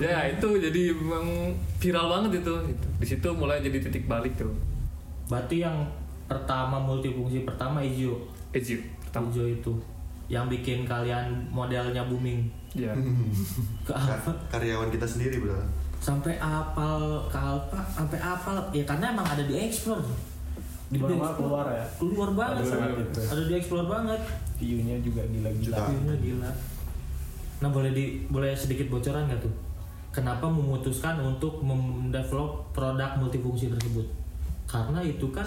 ya 0.00 0.32
itu 0.32 0.48
jadi 0.56 0.96
memang 0.96 1.54
viral 1.80 2.08
banget 2.08 2.40
itu. 2.40 2.52
Gitu. 2.72 2.86
di 3.00 3.06
situ 3.06 3.28
mulai 3.32 3.60
jadi 3.64 3.80
titik 3.80 4.04
balik 4.04 4.36
tuh. 4.36 4.52
Berarti 5.32 5.64
yang 5.64 5.86
pertama 6.28 6.76
multifungsi 6.76 7.48
pertama 7.48 7.80
Ezio, 7.80 8.20
Ezio 8.52 8.80
pertama. 9.00 9.32
Ezio 9.32 9.48
itu 9.48 9.72
yang 10.30 10.46
bikin 10.46 10.86
kalian 10.86 11.26
modelnya 11.50 12.06
booming 12.06 12.46
ya 12.78 12.94
Alfa 13.90 14.30
karyawan 14.48 14.86
kita 14.88 15.02
sendiri 15.02 15.42
bro. 15.42 15.58
sampai 15.98 16.38
apal 16.38 17.26
ke 17.26 17.34
Alfa 17.36 17.82
sampai 17.90 18.16
apal 18.16 18.56
ya 18.70 18.86
karena 18.86 19.10
emang 19.10 19.26
ada 19.26 19.42
di 19.42 19.58
explore 19.58 20.00
di 20.86 20.98
Keluar, 20.98 21.34
explore. 21.34 21.34
keluar 21.36 21.66
ya. 21.68 21.84
keluar 21.98 22.30
banget 22.32 22.64
Sam. 22.64 22.82
gitu. 22.94 23.20
ada 23.26 23.42
di 23.44 23.54
explore 23.54 23.86
banget 23.86 24.20
view-nya 24.56 24.96
juga 25.00 25.22
gila-gila. 25.24 25.76
Gila, 25.88 26.14
gila. 26.20 26.50
Nah 27.60 27.68
boleh 27.68 27.90
di 27.90 28.04
boleh 28.28 28.52
sedikit 28.52 28.86
bocoran 28.88 29.24
nggak 29.24 29.40
tuh? 29.40 29.54
Kenapa 30.10 30.44
memutuskan 30.44 31.16
untuk 31.16 31.62
mendevelop 31.62 32.68
produk 32.70 33.14
multifungsi 33.16 33.70
tersebut? 33.70 34.04
Karena 34.66 35.00
itu 35.00 35.30
kan 35.30 35.46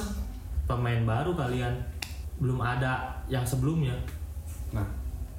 pemain 0.63 1.03
baru 1.03 1.35
kalian 1.35 1.75
belum 2.39 2.57
ada 2.57 3.11
yang 3.27 3.43
sebelumnya. 3.43 3.93
Nah 4.73 4.85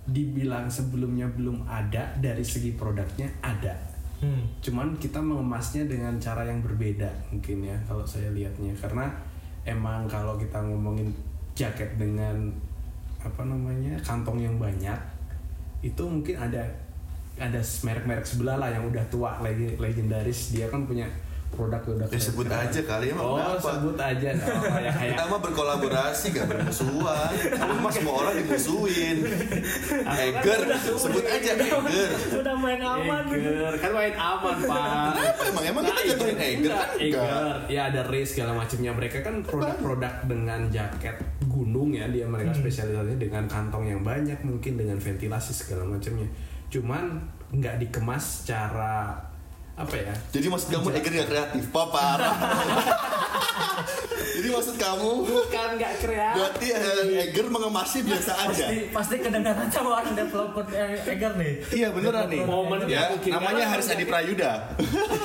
dibilang 0.04 0.68
sebelumnya 0.68 1.26
belum 1.32 1.64
ada 1.66 2.14
dari 2.22 2.44
segi 2.44 2.72
produknya 2.78 3.28
ada. 3.42 3.92
Hmm. 4.14 4.46
cuman 4.62 4.96
kita 4.96 5.20
mengemasnya 5.20 5.84
dengan 5.84 6.16
cara 6.16 6.48
yang 6.48 6.64
berbeda 6.64 7.10
mungkin 7.28 7.60
ya 7.60 7.76
kalau 7.84 8.06
saya 8.06 8.32
lihatnya. 8.32 8.72
Karena 8.78 9.10
emang 9.68 10.08
kalau 10.08 10.40
kita 10.40 10.64
ngomongin 10.64 11.12
jaket 11.52 12.00
dengan 12.00 12.48
apa 13.20 13.42
namanya 13.44 13.96
kantong 14.00 14.40
yang 14.40 14.56
banyak 14.56 14.96
itu 15.84 16.00
mungkin 16.00 16.36
ada 16.40 16.64
ada 17.34 17.60
merek-merek 17.60 18.24
sebelah 18.24 18.56
lah 18.56 18.70
yang 18.70 18.86
udah 18.88 19.04
tua 19.10 19.36
lagi 19.42 19.74
legendaris. 19.76 20.54
Dia 20.54 20.70
kan 20.70 20.86
punya 20.86 21.04
produk 21.54 21.80
udah 21.80 22.06
Ya 22.06 22.18
sebut 22.18 22.46
aja 22.46 22.80
kali 22.80 23.06
emang 23.08 23.24
oh 23.24 23.36
kenapa? 23.36 23.70
sebut 23.72 23.96
aja 23.96 24.28
apa-apa 24.34 24.78
ya 24.80 24.90
kayak 24.90 25.10
Kita 25.10 25.22
mah 25.24 25.40
berkolaborasi 25.40 26.26
gak 26.30 26.46
bermusuhan. 26.46 27.30
Mah 27.76 27.90
semua 27.90 28.14
orang 28.20 28.34
dimusuhin. 28.36 29.16
Eger, 30.04 30.60
sebut 30.94 31.24
aja 31.24 31.50
Eger. 31.54 32.10
Udah 32.36 32.54
main 32.54 32.80
aman. 32.80 33.22
Eger 33.28 33.74
kan 33.76 33.90
main 33.92 34.12
aman 34.12 34.56
pak 34.60 34.84
Kenapa 35.10 35.42
emang? 35.46 35.64
Emang 35.64 35.82
kita 35.82 35.94
Nah, 35.94 36.04
jatuhin 36.06 36.36
itu- 36.36 36.44
Eger 36.44 36.72
kan? 36.72 36.88
Eger. 36.98 37.54
Ya 37.68 37.82
ada 37.88 38.00
race 38.04 38.30
segala 38.32 38.52
macamnya. 38.54 38.90
Mereka 38.92 39.18
kan 39.20 39.34
produk-produk 39.40 40.14
dengan 40.24 40.60
jaket 40.68 41.16
gunung 41.44 41.90
ya. 41.90 42.06
Dia 42.06 42.26
mereka 42.26 42.52
spesialisasinya 42.52 43.16
dengan 43.16 43.44
kantong 43.44 43.84
yang 43.86 44.00
banyak 44.00 44.36
mungkin 44.42 44.74
dengan 44.74 44.96
ventilasi 44.96 45.52
segala 45.52 45.86
macamnya. 45.86 46.26
Cuman 46.68 47.22
nggak 47.50 47.78
dikemas 47.78 48.42
secara 48.42 49.14
apa 49.74 49.94
ya? 49.98 50.14
Jadi 50.30 50.46
maksud 50.46 50.68
kamu 50.70 50.86
Eger 50.94 51.12
gak 51.18 51.28
kreatif? 51.28 51.62
Pak 51.68 51.86
parah. 51.90 52.34
Jadi 54.34 54.48
maksud 54.50 54.74
kamu 54.76 55.12
Bukan 55.24 55.68
nggak 55.78 55.92
kreatif. 56.02 56.36
berarti 56.36 56.66
eh, 56.68 57.24
Eger 57.26 57.46
mengemasnya 57.48 58.00
biasa 58.02 58.32
aja. 58.34 58.66
Pasti 58.66 58.76
pasti 58.90 59.14
kedengaran 59.18 59.68
sama 59.70 59.88
orang 59.98 60.12
developer 60.12 60.64
Eger 61.06 61.32
nih. 61.38 61.52
Iya 61.70 61.88
beneran 61.94 62.26
nih. 62.28 62.42
Momen 62.44 62.78
ya, 62.84 63.14
mungkin. 63.14 63.30
namanya 63.30 63.64
Karena 63.64 63.72
Haris 63.78 63.88
Adi 63.88 64.04
Prayuda. 64.04 64.52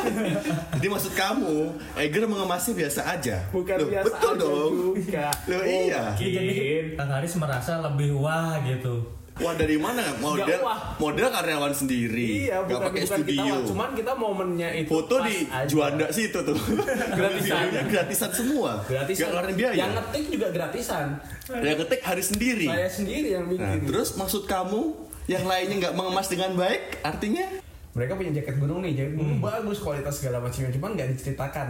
Jadi 0.78 0.88
maksud 0.88 1.14
kamu 1.14 1.58
Eger 1.98 2.24
mengemasnya 2.26 2.74
biasa 2.78 3.02
aja. 3.06 3.38
Bukan 3.50 3.76
Loh, 3.76 3.90
biasa 3.90 4.06
betul 4.08 4.34
aja 4.34 4.42
dong. 4.42 4.74
juga. 4.96 5.26
Loh, 5.50 5.64
iya. 5.66 6.04
Mungkin. 6.14 6.84
Kang 6.96 7.12
Haris 7.12 7.34
merasa 7.36 7.72
lebih 7.82 8.10
wah 8.18 8.62
gitu. 8.64 9.19
Wah 9.40 9.54
dari 9.54 9.76
mana 9.76 10.04
model 10.18 10.44
Nggak, 10.46 10.60
wah. 10.62 10.78
model 10.96 11.28
karyawan 11.30 11.72
sendiri 11.72 12.28
Iya, 12.46 12.60
nggak 12.60 12.68
bukan, 12.70 12.86
pakai 12.86 13.02
bukan 13.02 13.18
studio 13.18 13.44
kita, 13.56 13.68
cuman 13.68 13.90
kita 13.94 14.12
momennya 14.14 14.70
itu 14.76 14.90
foto 14.90 15.16
di 15.22 15.36
aja. 15.46 15.64
Juanda 15.66 16.08
sih 16.10 16.28
itu 16.28 16.40
tuh 16.42 16.60
Gratisan. 17.18 17.64
Gratisan 17.86 18.32
semua 18.32 18.72
gratisan. 18.84 19.16
nggak 19.18 19.30
ngeluarin 19.32 19.56
biaya 19.56 19.76
Yang 19.78 19.92
ngetik 19.96 20.24
juga 20.30 20.48
gratisan. 20.50 21.08
yang 21.50 21.78
ketik 21.80 22.02
hari 22.02 22.22
sendiri 22.22 22.68
Saya 22.68 22.90
sendiri 22.90 23.28
yang 23.32 23.46
nah, 23.48 23.74
bikin. 23.74 23.88
terus 23.88 24.10
maksud 24.14 24.44
kamu 24.44 24.82
yang 25.26 25.44
lainnya 25.44 25.76
nggak 25.80 25.94
mengemas 25.94 26.28
dengan 26.28 26.52
baik 26.54 27.00
artinya 27.00 27.46
mereka 27.92 28.14
punya 28.14 28.32
jaket 28.34 28.56
gunung 28.56 28.82
nih 28.82 28.94
jaket 28.94 29.14
gunung 29.16 29.40
bagus 29.40 29.78
kualitas 29.78 30.14
segala 30.16 30.38
macamnya 30.40 30.70
cuman 30.70 30.94
nggak 30.94 31.10
diceritakan 31.12 31.68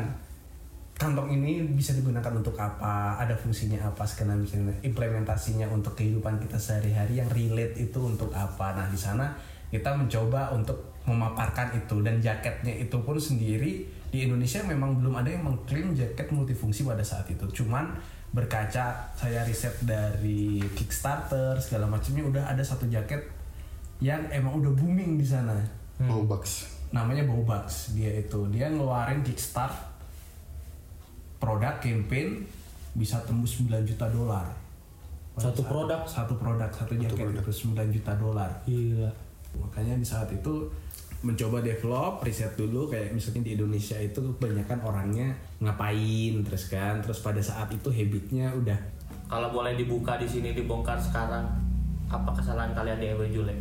kantong 0.99 1.31
ini 1.31 1.63
bisa 1.71 1.95
digunakan 1.95 2.29
untuk 2.35 2.59
apa? 2.59 3.15
Ada 3.15 3.31
fungsinya 3.31 3.79
apa? 3.87 4.03
Segala 4.03 4.35
macamnya 4.35 4.75
implementasinya 4.83 5.71
untuk 5.71 5.95
kehidupan 5.95 6.43
kita 6.43 6.59
sehari-hari 6.59 7.23
yang 7.23 7.29
relate 7.31 7.79
itu 7.79 7.99
untuk 8.03 8.27
apa? 8.35 8.75
Nah 8.75 8.91
di 8.91 8.99
sana 8.99 9.31
kita 9.71 9.95
mencoba 9.95 10.51
untuk 10.51 10.99
memaparkan 11.07 11.71
itu 11.79 12.03
dan 12.03 12.19
jaketnya 12.19 12.75
itu 12.75 12.99
pun 12.99 13.15
sendiri 13.15 13.87
di 14.11 14.27
Indonesia 14.27 14.59
memang 14.67 14.99
belum 14.99 15.23
ada 15.23 15.31
yang 15.31 15.47
mengklaim 15.47 15.95
jaket 15.95 16.27
multifungsi 16.35 16.83
pada 16.83 17.01
saat 17.01 17.23
itu. 17.31 17.63
Cuman 17.63 17.95
berkaca 18.35 19.09
saya 19.15 19.41
riset 19.47 19.73
dari 19.87 20.59
Kickstarter 20.75 21.55
segala 21.63 21.87
macamnya 21.87 22.27
udah 22.27 22.43
ada 22.43 22.61
satu 22.61 22.85
jaket 22.91 23.23
yang 24.03 24.19
emang 24.27 24.59
udah 24.59 24.75
booming 24.75 25.15
di 25.15 25.23
sana. 25.23 25.55
Oh 26.11 26.27
bucks 26.27 26.79
namanya 26.89 27.21
Bowbucks 27.29 27.93
dia 27.93 28.09
itu 28.17 28.49
dia 28.49 28.65
ngeluarin 28.65 29.21
kickstart 29.21 29.88
produk 31.39 31.79
campaign 31.79 32.43
bisa 32.91 33.17
tembus 33.21 33.57
9 33.57 33.71
juta 33.83 34.05
dolar 34.07 34.45
Satu 35.33 35.63
saat- 35.63 35.67
produk? 35.67 35.99
satu 36.03 36.33
produk 36.35 36.69
satu 36.69 36.93
jaket 36.95 37.27
itu 37.33 37.51
9 37.69 37.87
juta 37.89 38.11
dolar 38.13 38.51
Gila. 38.63 39.07
makanya 39.57 39.95
di 39.95 40.03
saat 40.03 40.27
itu 40.29 40.67
mencoba 41.19 41.59
develop 41.59 42.19
riset 42.21 42.55
dulu 42.55 42.87
kayak 42.87 43.11
misalnya 43.11 43.43
di 43.43 43.51
Indonesia 43.53 43.97
itu 43.97 44.19
kebanyakan 44.33 44.79
orangnya 44.81 45.27
ngapain 45.59 46.33
terus 46.41 46.67
kan 46.67 46.99
terus 46.99 47.19
pada 47.19 47.39
saat 47.39 47.67
itu 47.69 47.89
habitnya 47.89 48.51
udah 48.53 48.79
Kalau 49.25 49.49
boleh 49.49 49.75
dibuka 49.75 50.15
di 50.15 50.25
sini 50.25 50.51
dibongkar 50.51 50.97
sekarang, 50.97 51.45
apa 52.07 52.33
kesalahan 52.33 52.73
kalian 52.73 52.97
di 52.97 53.07
Ewe 53.09 53.29
Jule? 53.29 53.53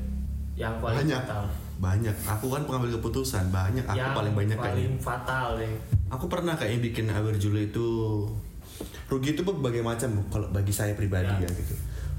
Yang 0.56 0.80
paling 0.80 0.97
banyak 1.04 1.23
fatal. 1.23 1.44
banyak 1.78 2.14
aku 2.25 2.47
kan 2.49 2.62
pengambil 2.64 2.90
keputusan 2.97 3.44
banyak 3.49 3.85
aku 3.85 3.94
yang 3.94 4.16
paling 4.16 4.32
banyak 4.32 4.56
paling 4.56 4.75
kayaknya 4.88 4.97
fatal 4.99 5.47
deh. 5.54 5.75
Aku 6.09 6.27
pernah 6.27 6.57
kayaknya 6.57 6.81
bikin 6.91 7.07
Awer 7.12 7.37
Jule 7.37 7.69
itu 7.69 7.88
rugi 9.09 9.33
itu 9.33 9.43
berbagai 9.45 9.81
macam 9.81 10.25
kalau 10.29 10.49
bagi 10.53 10.73
saya 10.73 10.93
pribadi 10.93 11.33
ya, 11.33 11.49
gitu. 11.49 11.75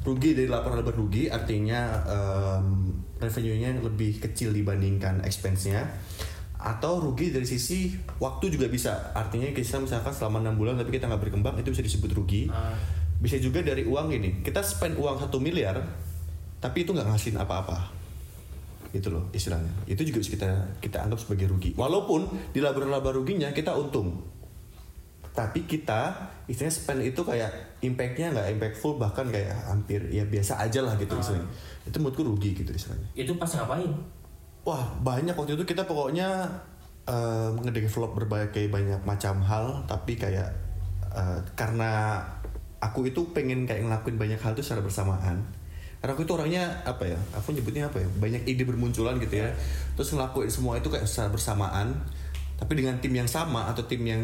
Rugi 0.06 0.34
dari 0.34 0.48
laporan 0.48 0.82
laba 0.82 0.96
rugi 0.96 1.28
artinya 1.28 2.02
em, 2.08 2.96
revenue-nya 3.20 3.84
lebih 3.84 4.24
kecil 4.24 4.56
dibandingkan 4.56 5.22
expense-nya. 5.28 5.86
Atau 6.60 7.00
rugi 7.00 7.32
dari 7.32 7.48
sisi 7.48 7.96
waktu 8.20 8.52
juga 8.52 8.68
bisa. 8.68 9.16
Artinya 9.16 9.48
kita 9.56 9.80
misalkan 9.80 10.12
selama 10.12 10.44
enam 10.44 10.60
bulan 10.60 10.76
tapi 10.76 10.96
kita 10.96 11.08
nggak 11.08 11.30
berkembang 11.30 11.56
itu 11.60 11.72
bisa 11.72 11.84
disebut 11.84 12.12
rugi. 12.16 12.48
Ah. 12.50 12.76
bisa 13.20 13.36
juga 13.36 13.60
dari 13.60 13.84
uang 13.84 14.16
ini. 14.16 14.40
Kita 14.40 14.64
spend 14.64 14.96
uang 14.96 15.20
satu 15.20 15.44
miliar 15.44 15.76
tapi 16.60 16.84
itu 16.84 16.92
nggak 16.92 17.08
ngasihin 17.08 17.40
apa-apa 17.40 17.99
gitu 18.90 19.14
loh 19.14 19.30
istilahnya. 19.32 19.70
Itu 19.86 20.02
juga 20.06 20.22
kita 20.22 20.50
kita 20.82 20.98
anggap 21.06 21.20
sebagai 21.22 21.50
rugi. 21.50 21.74
Walaupun 21.78 22.54
di 22.54 22.60
laba-laba 22.62 23.14
ruginya 23.14 23.50
kita 23.54 23.74
untung. 23.78 24.22
Tapi 25.30 25.64
kita 25.70 26.30
istilahnya 26.50 26.74
spend 26.74 27.02
itu 27.06 27.22
kayak 27.22 27.80
impactnya 27.86 28.34
nggak 28.34 28.48
impactful 28.60 29.00
bahkan 29.00 29.30
kayak 29.30 29.56
hampir 29.70 30.04
ya 30.10 30.26
biasa 30.26 30.60
aja 30.60 30.84
lah 30.84 30.98
gitu 30.98 31.16
istilahnya. 31.16 31.48
Itu 31.86 31.98
menurutku 32.02 32.24
rugi 32.26 32.52
gitu 32.58 32.72
istilahnya. 32.74 33.08
Itu 33.14 33.38
pas 33.38 33.50
ngapain? 33.54 34.20
wah 34.70 34.84
banyak. 35.02 35.34
Waktu 35.34 35.58
itu 35.58 35.66
kita 35.66 35.90
pokoknya 35.90 36.46
eh, 37.10 37.50
ngedevelop 37.58 38.14
berbagai 38.14 38.70
banyak 38.70 39.02
macam 39.02 39.42
hal 39.42 39.84
tapi 39.90 40.14
kayak 40.20 40.50
eh, 41.14 41.40
karena 41.58 42.22
aku 42.80 43.10
itu 43.10 43.34
pengen 43.34 43.66
kayak 43.66 43.84
ngelakuin 43.84 44.18
banyak 44.22 44.40
hal 44.40 44.54
itu 44.54 44.64
secara 44.64 44.86
bersamaan 44.86 45.44
karena 46.00 46.12
aku 46.16 46.24
itu 46.24 46.34
orangnya 46.36 46.64
apa 46.88 47.04
ya 47.04 47.20
aku 47.36 47.52
nyebutnya 47.52 47.92
apa 47.92 48.00
ya 48.00 48.08
banyak 48.20 48.48
ide 48.48 48.64
bermunculan 48.64 49.20
gitu 49.20 49.44
ya 49.44 49.52
terus 50.00 50.16
ngelakuin 50.16 50.48
semua 50.48 50.80
itu 50.80 50.88
kayak 50.88 51.04
secara 51.04 51.28
bersamaan 51.28 51.92
tapi 52.56 52.80
dengan 52.80 53.00
tim 53.04 53.12
yang 53.12 53.28
sama 53.28 53.68
atau 53.68 53.84
tim 53.84 54.04
yang 54.08 54.24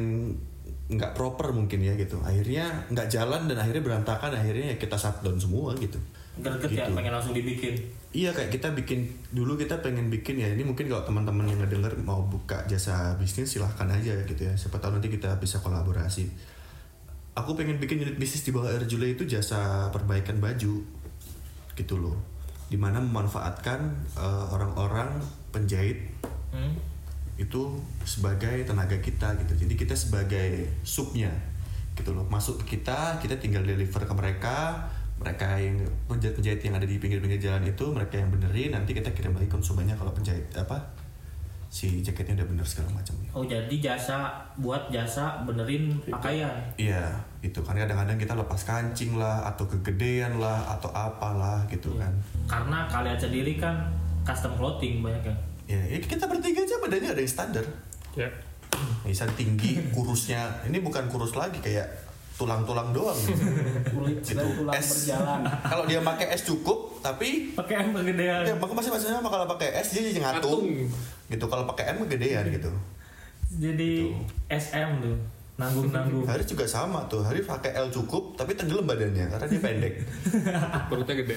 nggak 0.86 1.18
proper 1.18 1.52
mungkin 1.52 1.82
ya 1.84 1.98
gitu 2.00 2.22
akhirnya 2.24 2.88
nggak 2.94 3.08
jalan 3.12 3.50
dan 3.52 3.58
akhirnya 3.60 3.84
berantakan 3.84 4.32
akhirnya 4.38 4.76
ya 4.76 4.78
kita 4.80 4.96
shutdown 4.96 5.36
semua 5.36 5.76
gitu 5.76 6.00
Greget 6.36 6.72
ya, 6.76 6.84
Gitu. 6.84 6.96
pengen 7.00 7.14
langsung 7.16 7.32
dibikin. 7.32 7.76
Iya 8.12 8.32
kayak 8.36 8.52
kita 8.52 8.68
bikin 8.76 9.08
dulu 9.32 9.56
kita 9.56 9.80
pengen 9.80 10.12
bikin 10.12 10.40
ya 10.40 10.52
ini 10.52 10.68
mungkin 10.68 10.88
kalau 10.92 11.04
teman-teman 11.08 11.48
yang 11.48 11.60
ngedenger 11.64 11.96
mau 12.04 12.24
buka 12.28 12.64
jasa 12.68 13.16
bisnis 13.16 13.56
silahkan 13.56 13.88
aja 13.88 14.16
gitu 14.28 14.44
ya 14.44 14.52
siapa 14.56 14.80
tahu 14.80 15.00
nanti 15.00 15.08
kita 15.12 15.36
bisa 15.40 15.64
kolaborasi. 15.64 16.28
Aku 17.36 17.56
pengen 17.60 17.80
bikin 17.80 18.04
unit 18.04 18.16
bisnis 18.16 18.48
di 18.48 18.52
bawah 18.56 18.72
Air 18.72 18.88
Jule 18.88 19.16
itu 19.16 19.28
jasa 19.28 19.92
perbaikan 19.92 20.40
baju 20.40 20.80
gitu 21.76 22.00
loh, 22.00 22.16
di 22.72 22.80
mana 22.80 22.98
memanfaatkan 23.04 23.80
eh, 24.18 24.46
orang-orang 24.52 25.22
penjahit 25.52 26.16
Hmm? 26.56 26.72
itu 27.36 27.84
sebagai 28.08 28.64
tenaga 28.64 28.96
kita 29.04 29.36
gitu. 29.44 29.68
Jadi 29.68 29.74
kita 29.76 29.92
sebagai 29.92 30.72
subnya 30.88 31.28
gitu 32.00 32.16
loh. 32.16 32.24
Masuk 32.32 32.64
ke 32.64 32.80
kita, 32.80 33.20
kita 33.20 33.36
tinggal 33.36 33.68
deliver 33.68 34.08
ke 34.08 34.14
mereka. 34.16 34.88
Mereka 35.20 35.48
yang 35.60 35.80
penjahit-penjahit 36.08 36.64
yang 36.64 36.76
ada 36.80 36.88
di 36.88 36.96
pinggir-pinggir 37.00 37.40
jalan 37.40 37.64
itu 37.68 37.88
mereka 37.92 38.20
yang 38.20 38.32
benerin 38.32 38.76
nanti 38.76 38.92
kita 38.92 39.16
kirim 39.16 39.32
lagi 39.32 39.48
konsumennya 39.48 39.96
kalau 39.96 40.12
penjahit 40.12 40.44
apa 40.60 40.76
si 41.76 42.00
jaketnya 42.00 42.40
udah 42.40 42.48
bener 42.56 42.64
segala 42.64 42.96
macam. 42.96 43.20
Oh 43.36 43.44
jadi 43.44 43.76
jasa 43.84 44.32
buat 44.56 44.88
jasa 44.88 45.44
benerin 45.44 46.00
pakaian. 46.08 46.56
Iya, 46.80 47.12
itu 47.44 47.60
kan 47.60 47.76
kadang-kadang 47.76 48.16
kita 48.16 48.32
lepas 48.32 48.64
kancing 48.64 49.20
lah 49.20 49.44
atau 49.44 49.68
kegedean 49.68 50.40
lah 50.40 50.64
atau 50.72 50.88
apalah 50.96 51.68
gitu 51.68 52.00
kan. 52.00 52.16
Karena 52.48 52.88
kalian 52.88 53.20
sendiri 53.20 53.60
kan 53.60 53.92
custom 54.24 54.56
clothing 54.56 55.04
banyak 55.04 55.28
ya. 55.28 55.36
Ya, 55.76 55.82
ya 55.84 56.00
kita 56.00 56.32
bertiga 56.32 56.64
aja 56.64 56.80
badannya 56.80 57.12
ada 57.12 57.20
yang 57.20 57.34
standar. 57.36 57.66
Ya. 58.16 58.32
Misal 59.04 59.28
tinggi, 59.36 59.76
kurusnya 59.92 60.64
ini 60.72 60.80
bukan 60.80 61.12
kurus 61.12 61.36
lagi 61.36 61.60
kayak 61.60 61.92
tulang-tulang 62.40 62.96
doang. 62.96 63.20
kulit 63.92 64.24
gitu. 64.24 64.40
tulang 64.40 64.72
Es. 64.72 65.12
berjalan 65.12 65.44
Kalau 65.60 65.84
dia 65.84 66.00
pakai 66.00 66.32
es 66.32 66.48
cukup, 66.48 66.95
tapi 67.06 67.54
Pakai 67.54 67.74
yang 67.78 67.94
kegedean. 67.94 68.42
ya 68.42 68.56
maka 68.58 68.74
masih 68.74 68.90
maksudnya 68.90 69.22
kalau 69.22 69.46
pakai 69.46 69.70
es 69.78 69.94
dia 69.94 70.02
jadi 70.04 70.20
ngatung. 70.26 70.66
Gitu. 71.26 71.46
Kalau 71.46 71.64
pakai 71.66 71.94
M 71.94 72.10
gedean 72.10 72.46
gitu. 72.50 72.72
Jadi 73.56 74.10
SM 74.50 74.90
tuh. 75.00 75.18
Nanggung-nanggung. 75.56 76.28
Haris 76.28 76.50
juga 76.50 76.68
sama 76.68 77.06
tuh. 77.08 77.24
Haris 77.24 77.48
pakai 77.48 77.72
L 77.78 77.88
cukup 77.88 78.36
tapi 78.36 78.52
tenggelam 78.54 78.84
badannya 78.84 79.30
karena 79.30 79.46
dia 79.46 79.62
pendek. 79.62 79.94
Perutnya 80.92 81.16
gede. 81.16 81.36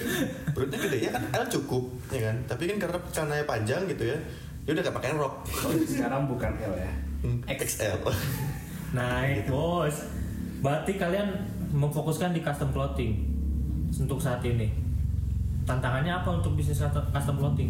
Perutnya 0.51 0.77
gede 0.77 0.97
ya 0.99 1.11
kan 1.13 1.23
L 1.31 1.45
cukup 1.47 1.83
ya 2.09 2.27
kan. 2.27 2.35
Tapi 2.43 2.63
kan 2.67 2.77
karena 2.81 2.97
celananya 3.09 3.45
panjang 3.45 3.81
gitu 3.87 4.03
ya. 4.09 4.17
Dia 4.65 4.71
udah 4.75 4.83
gak 4.83 4.97
pakai 4.99 5.09
rok. 5.15 5.33
sekarang 5.87 6.27
bukan 6.27 6.51
L 6.59 6.73
ya 6.75 6.91
Hmm, 7.19 7.39
XL. 7.47 7.99
Naik 8.97 9.47
bos. 9.47 10.07
Berarti 10.59 10.95
kalian 10.95 11.27
memfokuskan 11.69 12.31
di 12.31 12.39
custom 12.39 12.71
clothing 12.71 13.23
untuk 13.93 14.19
saat 14.19 14.43
ini. 14.43 14.88
Tantangannya 15.69 16.09
apa 16.09 16.41
untuk 16.41 16.57
bisnis 16.57 16.81
custom 16.81 17.35
clothing? 17.37 17.69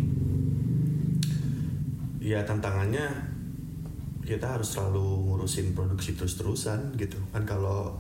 Ya 2.24 2.40
tantangannya 2.48 3.12
kita 4.24 4.56
harus 4.56 4.72
selalu 4.72 5.28
ngurusin 5.28 5.76
produksi 5.76 6.16
terus-terusan 6.16 6.96
gitu. 6.96 7.20
Kan 7.36 7.44
kalau 7.44 8.00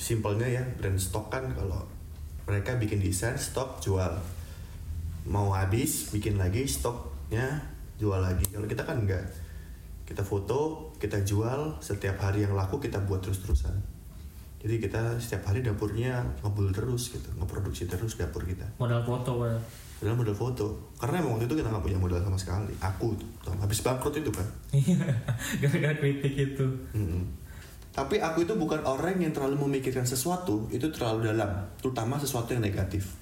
simpelnya 0.00 0.48
ya 0.48 0.64
brand 0.80 0.96
stok 0.96 1.28
kan 1.28 1.44
kalau 1.52 1.84
mereka 2.48 2.80
bikin 2.80 3.04
desain 3.04 3.36
stok 3.36 3.84
jual. 3.84 4.16
Mau 5.28 5.52
habis 5.52 6.08
bikin 6.08 6.40
lagi 6.40 6.64
stoknya 6.64 7.60
jual 8.00 8.18
lagi. 8.18 8.48
Kalau 8.48 8.64
kita 8.64 8.88
kan 8.88 9.04
enggak. 9.04 9.28
Kita 10.08 10.24
foto 10.24 10.92
kita 10.96 11.20
jual 11.20 11.78
setiap 11.84 12.16
hari 12.24 12.48
yang 12.48 12.56
laku 12.56 12.80
kita 12.80 13.04
buat 13.04 13.20
terus-terusan 13.20 13.91
jadi 14.62 14.78
kita 14.78 15.18
setiap 15.18 15.50
hari 15.50 15.58
dapurnya 15.58 16.22
ngebul 16.38 16.70
terus 16.70 17.10
gitu 17.10 17.26
ngeproduksi 17.34 17.90
terus 17.90 18.14
dapur 18.14 18.46
kita. 18.46 18.62
Modal 18.78 19.02
foto 19.02 19.42
Pak. 19.42 19.58
dalam 19.98 20.18
modal 20.18 20.34
foto. 20.38 20.94
Karena 20.98 21.18
emang 21.18 21.38
waktu 21.38 21.50
itu 21.50 21.58
kita 21.58 21.66
nggak 21.70 21.82
punya 21.82 21.98
modal 21.98 22.22
sama 22.22 22.38
sekali. 22.38 22.74
Aku 22.78 23.14
tuh, 23.18 23.54
habis 23.58 23.82
bangkrut 23.82 24.14
itu 24.22 24.30
kan 24.30 24.46
gara-gara 25.62 25.94
kritik 25.98 26.34
itu. 26.38 26.66
Mm-mm. 26.94 27.42
tapi 27.92 28.16
aku 28.16 28.48
itu 28.48 28.56
bukan 28.56 28.80
orang 28.88 29.20
yang 29.20 29.36
terlalu 29.36 29.68
memikirkan 29.68 30.06
sesuatu 30.06 30.70
itu 30.70 30.86
terlalu 30.94 31.34
dalam. 31.34 31.50
Terutama 31.82 32.22
sesuatu 32.22 32.54
yang 32.54 32.62
negatif. 32.62 33.18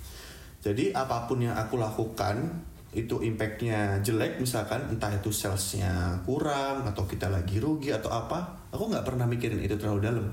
Jadi 0.60 0.92
apa 0.92 1.24
pun 1.24 1.40
yang 1.40 1.56
aku 1.56 1.80
lakukan 1.80 2.68
itu 2.92 3.22
impactnya 3.22 4.04
jelek 4.04 4.36
misalkan 4.42 4.82
entah 4.92 5.14
itu 5.14 5.32
salesnya 5.32 6.20
kurang 6.26 6.84
atau 6.84 7.06
kita 7.06 7.30
lagi 7.30 7.62
rugi 7.62 7.94
atau 7.94 8.10
apa 8.10 8.66
aku 8.74 8.90
nggak 8.90 9.06
pernah 9.06 9.30
mikirin 9.30 9.62
itu 9.62 9.78
terlalu 9.78 10.10
dalam 10.10 10.26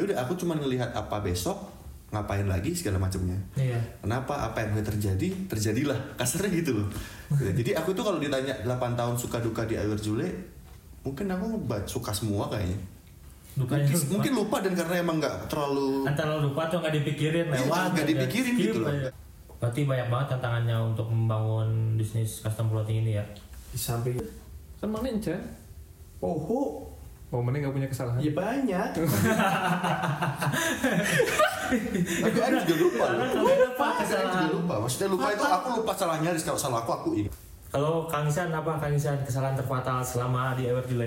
ya 0.00 0.06
udah 0.06 0.16
aku 0.18 0.32
cuma 0.34 0.56
ngelihat 0.56 0.88
apa 0.90 1.20
besok 1.20 1.60
ngapain 2.10 2.42
lagi 2.42 2.72
segala 2.72 2.98
macamnya 2.98 3.36
iya 3.54 3.76
Kenapa 4.00 4.34
apa 4.42 4.58
yang 4.58 4.72
boleh 4.72 4.82
terjadi 4.82 5.28
terjadilah 5.46 5.94
kasarnya 6.18 6.50
gitu 6.56 6.72
loh. 6.74 6.88
Ya, 7.36 7.52
Jadi 7.52 7.70
aku 7.72 7.92
tuh 7.92 8.02
kalau 8.02 8.16
ditanya 8.16 8.56
8 8.64 8.72
tahun 8.94 9.14
suka 9.14 9.38
duka 9.38 9.62
di 9.62 9.76
Awer 9.76 9.94
Jule 9.94 10.26
mungkin 11.00 11.28
aku 11.28 11.46
suka 11.86 12.10
semua 12.10 12.48
kayaknya. 12.48 12.80
dukanya 13.52 13.82
Mungkin, 13.82 13.94
lupa. 13.96 14.10
mungkin 14.10 14.32
lupa 14.36 14.56
dan 14.60 14.72
karena 14.74 14.94
emang 14.98 15.16
nggak 15.18 15.36
terlalu 15.46 16.02
antara 16.04 16.32
lupa 16.36 16.60
atau 16.64 16.78
nggak 16.78 16.94
dipikirin 16.96 17.46
Iya, 17.46 17.54
lewat 17.60 17.86
nggak 17.92 18.08
dipikirin 18.08 18.54
gitu 18.56 18.78
loh. 18.80 18.90
berarti 19.56 19.80
banyak 19.84 20.08
banget 20.08 20.26
tantangannya 20.32 20.76
untuk 20.86 21.06
membangun 21.06 21.68
bisnis 21.94 22.40
custom 22.40 22.66
clothing 22.68 23.02
ini 23.02 23.18
ya 23.18 23.24
Di 23.68 23.76
samping 23.76 24.16
Kan 24.78 24.88
mana 24.88 25.06
Enca? 25.06 25.36
Oh, 26.18 26.88
Oh, 27.30 27.38
mana 27.38 27.62
nggak 27.62 27.70
punya 27.70 27.86
kesalahan? 27.86 28.18
ya 28.18 28.34
banyak. 28.34 28.90
tapi 32.26 32.38
ada 32.42 32.58
juga 32.66 32.74
lupa. 32.82 33.04
loh. 33.06 33.22
Karena 33.22 33.26
lupa 33.30 33.86
Ada 33.86 33.94
juga 33.94 34.02
kesalahan 34.02 34.50
lupa. 34.50 34.74
Maksudnya 34.82 35.08
lupa 35.08 35.26
itu 35.30 35.44
aku 35.46 35.68
lupa 35.78 35.92
salah 35.94 36.16
nyaris 36.18 36.42
kalau 36.42 36.58
salah 36.58 36.78
aku 36.82 36.90
aku 36.90 37.08
ingat. 37.14 37.32
kalau 37.70 38.10
Kang 38.10 38.26
Isan 38.26 38.50
apa 38.50 38.82
Kang 38.82 38.90
Isan 38.90 39.22
kesalahan 39.22 39.54
terfatal 39.54 40.02
selama 40.02 40.58
di 40.58 40.66
Ever 40.66 40.82
Jule 40.82 41.06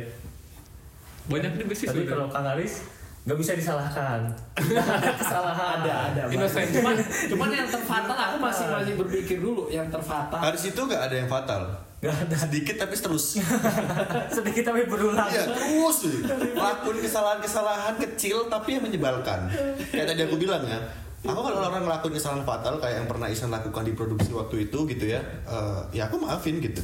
Banyak 1.27 1.59
di 1.59 1.63
bisnis 1.67 1.91
tapi 1.91 2.07
kalau 2.07 2.31
Kang 2.31 2.47
Aris 2.55 2.87
nggak 3.23 3.39
bisa 3.39 3.51
disalahkan 3.55 4.19
kesalahan 5.19 5.79
ada, 5.83 5.93
ada. 6.11 6.21
Innocent. 6.27 6.71
Cuman, 6.71 6.95
cuman 7.31 7.49
yang 7.51 7.67
terfatal 7.67 8.15
aku 8.15 8.35
masih 8.39 8.65
masih 8.67 8.93
berpikir 8.95 9.39
dulu 9.39 9.67
yang 9.67 9.87
terfatal. 9.87 10.39
Haris 10.39 10.63
itu 10.67 10.79
nggak 10.79 11.03
ada 11.07 11.15
yang 11.19 11.27
fatal. 11.27 11.61
Nggak 12.03 12.15
ada 12.27 12.35
Sedikit 12.35 12.75
tapi 12.83 12.95
terus. 12.99 13.25
sedikit 14.35 14.63
tapi 14.67 14.83
berulang 14.91 15.31
Iya 15.31 15.47
terus 15.55 15.97
lakuin 16.51 16.99
kesalahan-kesalahan 16.99 17.95
kecil 17.95 18.51
tapi 18.51 18.75
yang 18.75 18.83
menyebalkan. 18.83 19.47
Kayak 19.87 20.11
tadi 20.11 20.21
aku 20.27 20.35
bilang 20.35 20.67
ya, 20.67 20.83
aku 21.23 21.39
kalau 21.39 21.63
orang 21.63 21.87
ngelakuin 21.87 22.19
kesalahan 22.19 22.43
fatal 22.43 22.75
kayak 22.83 22.99
yang 22.99 23.07
pernah 23.07 23.31
Isan 23.31 23.47
lakukan 23.55 23.87
di 23.87 23.95
produksi 23.95 24.35
waktu 24.35 24.67
itu 24.67 24.83
gitu 24.91 25.05
ya, 25.07 25.23
eh, 25.47 25.81
ya 25.95 26.11
aku 26.11 26.19
maafin 26.19 26.59
gitu. 26.59 26.83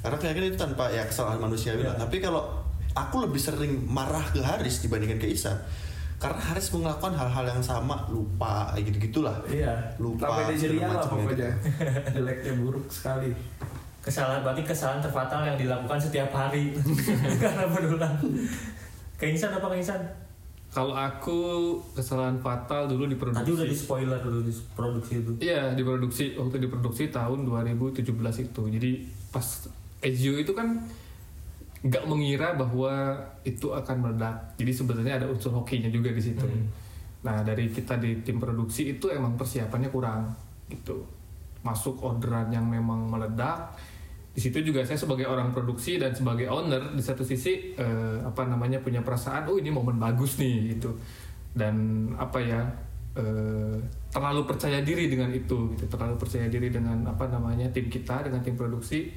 Karena 0.00 0.16
kayaknya 0.16 0.54
itu 0.54 0.58
tanpa 0.58 0.88
ya 0.88 1.02
kesalahan 1.04 1.42
manusiawi 1.42 1.84
lah. 1.84 1.98
Tapi 1.98 2.22
kalau 2.22 2.46
aku 2.94 3.26
lebih 3.26 3.42
sering 3.42 3.84
marah 3.90 4.24
ke 4.30 4.40
Haris 4.40 4.86
dibandingkan 4.86 5.18
ke 5.18 5.28
Isan. 5.34 5.58
Karena 6.20 6.52
Haris 6.52 6.68
melakukan 6.76 7.16
hal-hal 7.16 7.48
yang 7.48 7.64
sama, 7.64 8.04
lupa, 8.12 8.76
kayak 8.76 8.92
gitu-gitulah. 8.92 9.40
Iya. 9.48 9.72
Lupa, 9.96 10.28
Sampai 10.28 10.52
segala 10.52 10.52
Nigeria 10.52 10.84
lah 10.84 10.88
macamnya 10.92 11.24
pokoknya. 11.24 11.50
Jeleknya 12.14 12.52
buruk 12.60 12.86
sekali. 12.92 13.30
Kesalahan 14.00 14.40
berarti 14.40 14.64
kesalahan 14.64 14.98
terfatal 14.98 15.44
yang 15.44 15.56
dilakukan 15.56 16.00
setiap 16.00 16.32
hari 16.32 16.72
karena 17.42 17.64
berulang 17.68 18.16
Kang 19.14 19.28
Isan 19.30 19.52
apa 19.52 19.66
Kang 19.66 19.76
Isan 19.78 20.00
Kalau 20.70 20.94
aku 20.94 21.38
kesalahan 21.92 22.38
fatal 22.38 22.86
dulu 22.86 23.04
di 23.04 23.18
produksi. 23.18 23.42
tadi 23.42 23.50
udah 23.52 23.66
di 23.66 23.74
spoiler 23.74 24.18
dulu 24.18 24.38
di 24.40 24.54
produksi 24.72 25.12
itu 25.18 25.30
Iya, 25.42 25.74
di 25.74 25.82
produksi 25.82 26.38
waktu 26.38 26.62
di 26.62 26.70
produksi 26.70 27.10
tahun 27.10 27.42
2017 27.42 28.06
itu. 28.38 28.62
Jadi 28.70 28.90
pas 29.28 29.66
Ezio 29.98 30.38
itu 30.38 30.54
kan 30.54 30.78
nggak 31.82 32.06
mengira 32.06 32.54
bahwa 32.54 33.18
itu 33.42 33.66
akan 33.66 33.96
meledak. 33.98 34.36
Jadi 34.56 34.70
sebenarnya 34.70 35.18
ada 35.18 35.26
unsur 35.26 35.50
hokinya 35.50 35.90
juga 35.90 36.14
di 36.14 36.22
situ. 36.22 36.46
Nah, 37.20 37.42
dari 37.42 37.66
kita 37.66 37.98
di 37.98 38.22
tim 38.22 38.38
produksi 38.38 38.94
itu 38.94 39.10
emang 39.10 39.34
persiapannya 39.34 39.90
kurang 39.90 40.30
gitu. 40.70 41.02
Masuk 41.60 41.98
orderan 41.98 42.46
yang 42.48 42.64
memang 42.64 43.10
meledak. 43.10 43.74
Di 44.40 44.48
situ 44.48 44.72
juga 44.72 44.80
saya 44.88 44.96
sebagai 44.96 45.28
orang 45.28 45.52
produksi 45.52 46.00
dan 46.00 46.16
sebagai 46.16 46.48
owner 46.48 46.96
di 46.96 47.04
satu 47.04 47.20
sisi 47.20 47.76
eh, 47.76 48.16
apa 48.24 48.48
namanya 48.48 48.80
punya 48.80 49.04
perasaan, 49.04 49.44
oh 49.52 49.60
ini 49.60 49.68
momen 49.68 50.00
bagus 50.00 50.40
nih 50.40 50.72
gitu. 50.72 50.96
Dan 51.52 52.08
apa 52.16 52.40
ya 52.40 52.64
eh, 53.20 53.76
terlalu 54.08 54.48
percaya 54.48 54.80
diri 54.80 55.12
dengan 55.12 55.28
itu 55.28 55.76
gitu. 55.76 55.84
Terlalu 55.84 56.16
percaya 56.16 56.48
diri 56.48 56.72
dengan 56.72 57.04
apa 57.04 57.28
namanya 57.28 57.68
tim 57.68 57.92
kita 57.92 58.24
dengan 58.24 58.40
tim 58.40 58.56
produksi 58.56 59.12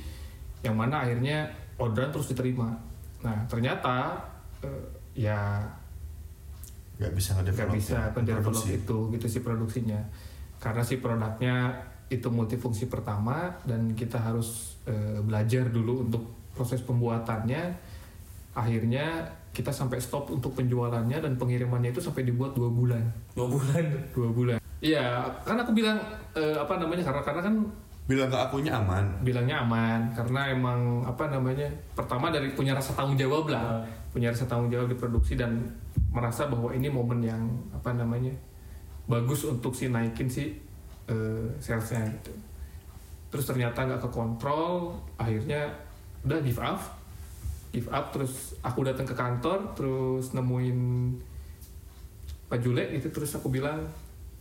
yang 0.60 0.76
mana 0.76 1.08
akhirnya 1.08 1.48
orderan 1.80 2.12
terus 2.12 2.28
diterima. 2.36 2.76
Nah 3.24 3.48
ternyata 3.48 4.20
eh, 4.60 4.84
ya 5.16 5.64
Gak 6.94 7.10
bisa 7.18 7.34
nggak 7.34 7.74
bisa 7.74 7.98
ya, 8.14 8.78
itu 8.78 8.98
gitu 9.18 9.26
si 9.26 9.40
produksinya. 9.42 9.98
Karena 10.62 10.84
si 10.86 11.02
produknya 11.02 11.74
itu 12.20 12.28
multifungsi 12.30 12.90
pertama 12.92 13.50
dan 13.66 13.98
kita 13.98 14.22
harus 14.22 14.80
eh, 14.86 15.20
belajar 15.24 15.70
dulu 15.70 16.06
untuk 16.06 16.24
proses 16.54 16.82
pembuatannya. 16.86 17.74
Akhirnya 18.54 19.26
kita 19.54 19.70
sampai 19.70 20.02
stop 20.02 20.30
untuk 20.34 20.54
penjualannya 20.58 21.18
dan 21.22 21.34
pengirimannya 21.38 21.94
itu 21.94 22.02
sampai 22.02 22.26
dibuat 22.26 22.54
dua 22.54 22.70
bulan. 22.70 23.02
Dua 23.34 23.50
bulan? 23.50 23.86
Dua 24.14 24.30
bulan. 24.30 24.58
Iya 24.84 25.24
kan 25.48 25.56
aku 25.58 25.72
bilang 25.72 25.96
eh, 26.36 26.58
apa 26.58 26.76
namanya 26.78 27.06
karena 27.06 27.22
karena 27.24 27.42
kan 27.42 27.56
Bilang 28.04 28.28
ke 28.28 28.36
akunya 28.36 28.76
aman. 28.76 29.24
bilangnya 29.24 29.64
aman 29.64 30.12
karena 30.12 30.52
emang 30.52 31.08
apa 31.08 31.24
namanya 31.32 31.64
pertama 31.96 32.28
dari 32.28 32.52
punya 32.52 32.76
rasa 32.76 32.92
tanggung 32.92 33.16
jawab 33.16 33.48
lah. 33.48 33.80
Punya 34.12 34.28
rasa 34.28 34.44
tanggung 34.44 34.68
jawab 34.68 34.92
di 34.92 34.98
produksi 35.00 35.40
dan 35.40 35.64
merasa 36.12 36.52
bahwa 36.52 36.76
ini 36.76 36.92
momen 36.92 37.24
yang 37.24 37.48
apa 37.72 37.96
namanya 37.96 38.36
bagus 39.08 39.48
untuk 39.48 39.72
si 39.72 39.88
naikin 39.88 40.28
si 40.28 40.52
eh, 41.06 41.48
salesnya 41.58 42.04
gitu 42.12 42.32
terus 43.28 43.44
ternyata 43.44 43.84
nggak 43.84 44.02
kekontrol 44.02 44.94
akhirnya 45.16 45.66
udah 46.22 46.40
give 46.40 46.60
up 46.60 46.80
give 47.70 47.90
up 47.90 48.10
terus 48.10 48.54
aku 48.62 48.84
datang 48.84 49.04
ke 49.04 49.12
kantor 49.12 49.74
terus 49.74 50.32
nemuin 50.32 50.80
Pak 52.46 52.62
Jule 52.62 52.86
itu 52.94 53.10
terus 53.10 53.34
aku 53.34 53.50
bilang 53.50 53.82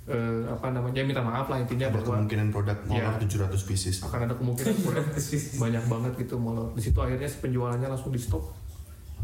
eh, 0.04 0.42
apa 0.44 0.68
namanya 0.68 1.00
ya 1.00 1.04
minta 1.04 1.24
maaf 1.24 1.48
lah 1.48 1.56
intinya 1.56 1.88
Ada 1.88 1.96
bahwa 1.96 2.20
kemungkinan 2.20 2.48
produk 2.50 2.78
molor 2.84 3.14
Iya. 3.16 3.48
700 3.48 3.64
pieces. 3.64 3.96
akan 4.02 4.20
ada 4.26 4.34
kemungkinan 4.36 4.74
kurang 4.82 5.06
banyak 5.62 5.84
banget 5.88 6.12
gitu 6.18 6.34
molor 6.36 6.68
di 6.72 6.82
situ 6.82 6.98
akhirnya 6.98 7.24
si 7.24 7.40
penjualannya 7.40 7.88
langsung 7.88 8.12
di 8.12 8.20
stop 8.20 8.44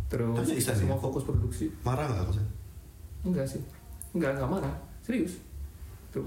terus 0.08 0.32
kita 0.48 0.56
bisa 0.56 0.72
semua 0.72 0.96
nih. 0.96 1.02
fokus 1.04 1.22
produksi 1.22 1.68
Marah 1.82 2.08
nggak 2.08 2.22
aku? 2.24 2.32
San? 2.32 2.46
enggak 3.20 3.44
sih 3.44 3.60
enggak 4.14 4.32
enggak 4.32 4.48
marah 4.48 4.74
serius 5.02 5.36
tuh 6.08 6.24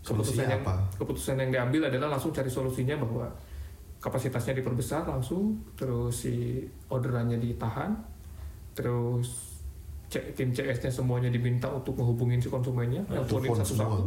keputusan 0.00 0.16
Solusinya 0.34 0.46
yang 0.50 0.62
apa? 0.62 0.74
keputusan 0.96 1.34
yang 1.36 1.50
diambil 1.50 1.82
adalah 1.86 2.08
langsung 2.10 2.30
cari 2.30 2.48
solusinya 2.48 2.96
bahwa 2.96 3.26
kapasitasnya 3.98 4.56
diperbesar 4.56 5.04
langsung 5.04 5.60
terus 5.74 6.24
si 6.24 6.60
orderannya 6.86 7.36
ditahan 7.36 7.92
terus 8.72 9.60
C- 10.06 10.32
tim 10.32 10.50
CS-nya 10.50 10.90
semuanya 10.90 11.28
diminta 11.28 11.68
untuk 11.68 11.94
menghubungin 11.94 12.36
si 12.36 12.48
konsumennya 12.48 13.04
teleponin 13.04 13.28
telepon 13.46 13.58
satu-satu 13.60 14.04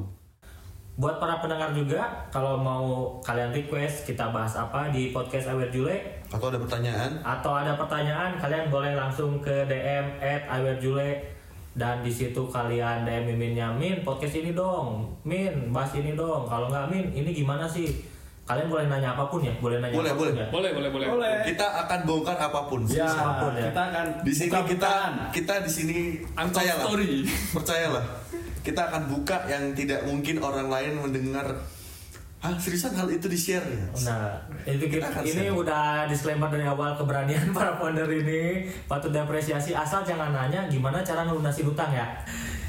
buat 0.93 1.17
para 1.17 1.37
pendengar 1.39 1.73
juga 1.73 2.05
kalau 2.29 2.53
mau 2.55 2.85
kalian 3.21 3.49
request 3.51 4.05
kita 4.05 4.29
bahas 4.29 4.53
apa 4.53 4.89
di 4.89 5.09
podcast 5.09 5.49
Aware 5.49 5.69
Jule 5.69 5.97
Atau 6.27 6.49
ada 6.49 6.59
pertanyaan? 6.59 7.17
atau 7.19 7.51
ada 7.51 7.73
pertanyaan 7.73 8.37
kalian 8.37 8.69
boleh 8.69 8.93
langsung 8.93 9.37
ke 9.39 9.65
DM 9.65 10.05
at 10.19 10.45
Aware 10.47 10.77
Jule 10.77 11.09
dan 11.73 11.99
di 11.99 12.09
situ 12.09 12.37
kalian 12.45 13.01
DM 13.01 13.29
Miminnya 13.29 13.69
Min 13.69 14.01
podcast 14.01 14.35
ini 14.35 14.53
dong 14.53 15.09
Min 15.23 15.69
bahas 15.69 15.89
ini 15.93 16.13
dong 16.13 16.45
kalau 16.45 16.69
nggak 16.69 16.85
Min 16.87 17.09
ini 17.11 17.33
gimana 17.33 17.65
sih 17.65 17.89
kalian 18.43 18.67
boleh 18.67 18.85
nanya 18.85 19.15
apa 19.15 19.25
pun 19.25 19.39
ya 19.39 19.49
boleh 19.57 19.79
nanya 19.79 19.95
Boleh, 19.95 20.13
boleh. 20.13 20.33
ya 20.35 20.45
boleh 20.47 20.69
boleh 20.71 20.89
boleh, 20.91 21.07
Boleh. 21.09 21.33
Kita 21.43 21.63
akan 21.81 21.99
bongkar 22.03 22.35
apa 22.37 22.67
pun. 22.67 22.83
Ya, 22.85 23.07
Apa 23.07 23.39
pun 23.39 23.51
ya. 23.55 23.71
kita 23.71 23.81
akan 23.87 24.05
Di 24.19 24.33
sini 24.35 24.51
buka 24.51 24.61
kita 24.67 24.91
bukaan. 24.91 25.13
kita 25.31 25.53
di 25.63 25.71
sini 25.71 25.97
Untold 26.29 26.51
percayalah. 26.51 26.83
story. 26.85 27.11
Percayalah. 27.55 28.03
Kita 28.59 28.81
akan 28.85 29.01
buka 29.07 29.37
yang 29.47 29.63
tidak 29.71 30.03
mungkin 30.03 30.35
orang 30.39 30.67
lain 30.67 30.93
mendengar 30.97 31.47
ah 32.43 32.51
seriusan 32.53 32.91
hal 32.91 33.07
itu 33.07 33.25
di 33.25 33.39
share 33.39 33.63
ya 33.63 33.87
Nah, 34.03 34.35
itu 34.65 34.85
kita, 34.85 35.07
Kita 35.07 35.23
ini 35.23 35.47
share. 35.47 35.55
udah 35.55 35.83
disclaimer 36.05 36.47
dari 36.47 36.63
awal 36.63 36.91
keberanian 36.93 37.49
para 37.55 37.73
founder 37.73 38.05
ini 38.05 38.67
patut 38.83 39.09
diapresiasi 39.09 39.71
asal 39.73 40.03
jangan 40.03 40.29
nanya 40.29 40.67
gimana 40.67 40.99
cara 40.99 41.23
melunasi 41.23 41.63
hutang 41.63 41.87
ya. 41.89 42.03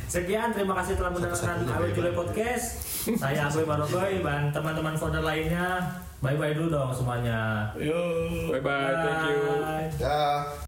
Sekian, 0.07 0.55
terima 0.55 0.79
kasih 0.79 0.95
telah 0.95 1.11
mendengarkan 1.11 1.67
Awe. 1.67 1.91
Jule 1.91 2.15
Podcast. 2.15 2.87
Saya 3.13 3.51
Awe 3.51 3.67
Barogoy 3.67 4.23
dan 4.23 4.55
teman-teman 4.55 4.95
founder 4.95 5.19
lainnya. 5.21 5.83
Bye 6.23 6.39
bye 6.39 6.55
dulu 6.55 6.71
dong 6.71 6.95
semuanya. 6.95 7.75
Bye 7.75 8.63
bye, 8.63 8.95
thank 8.95 9.99
you. 9.99 10.64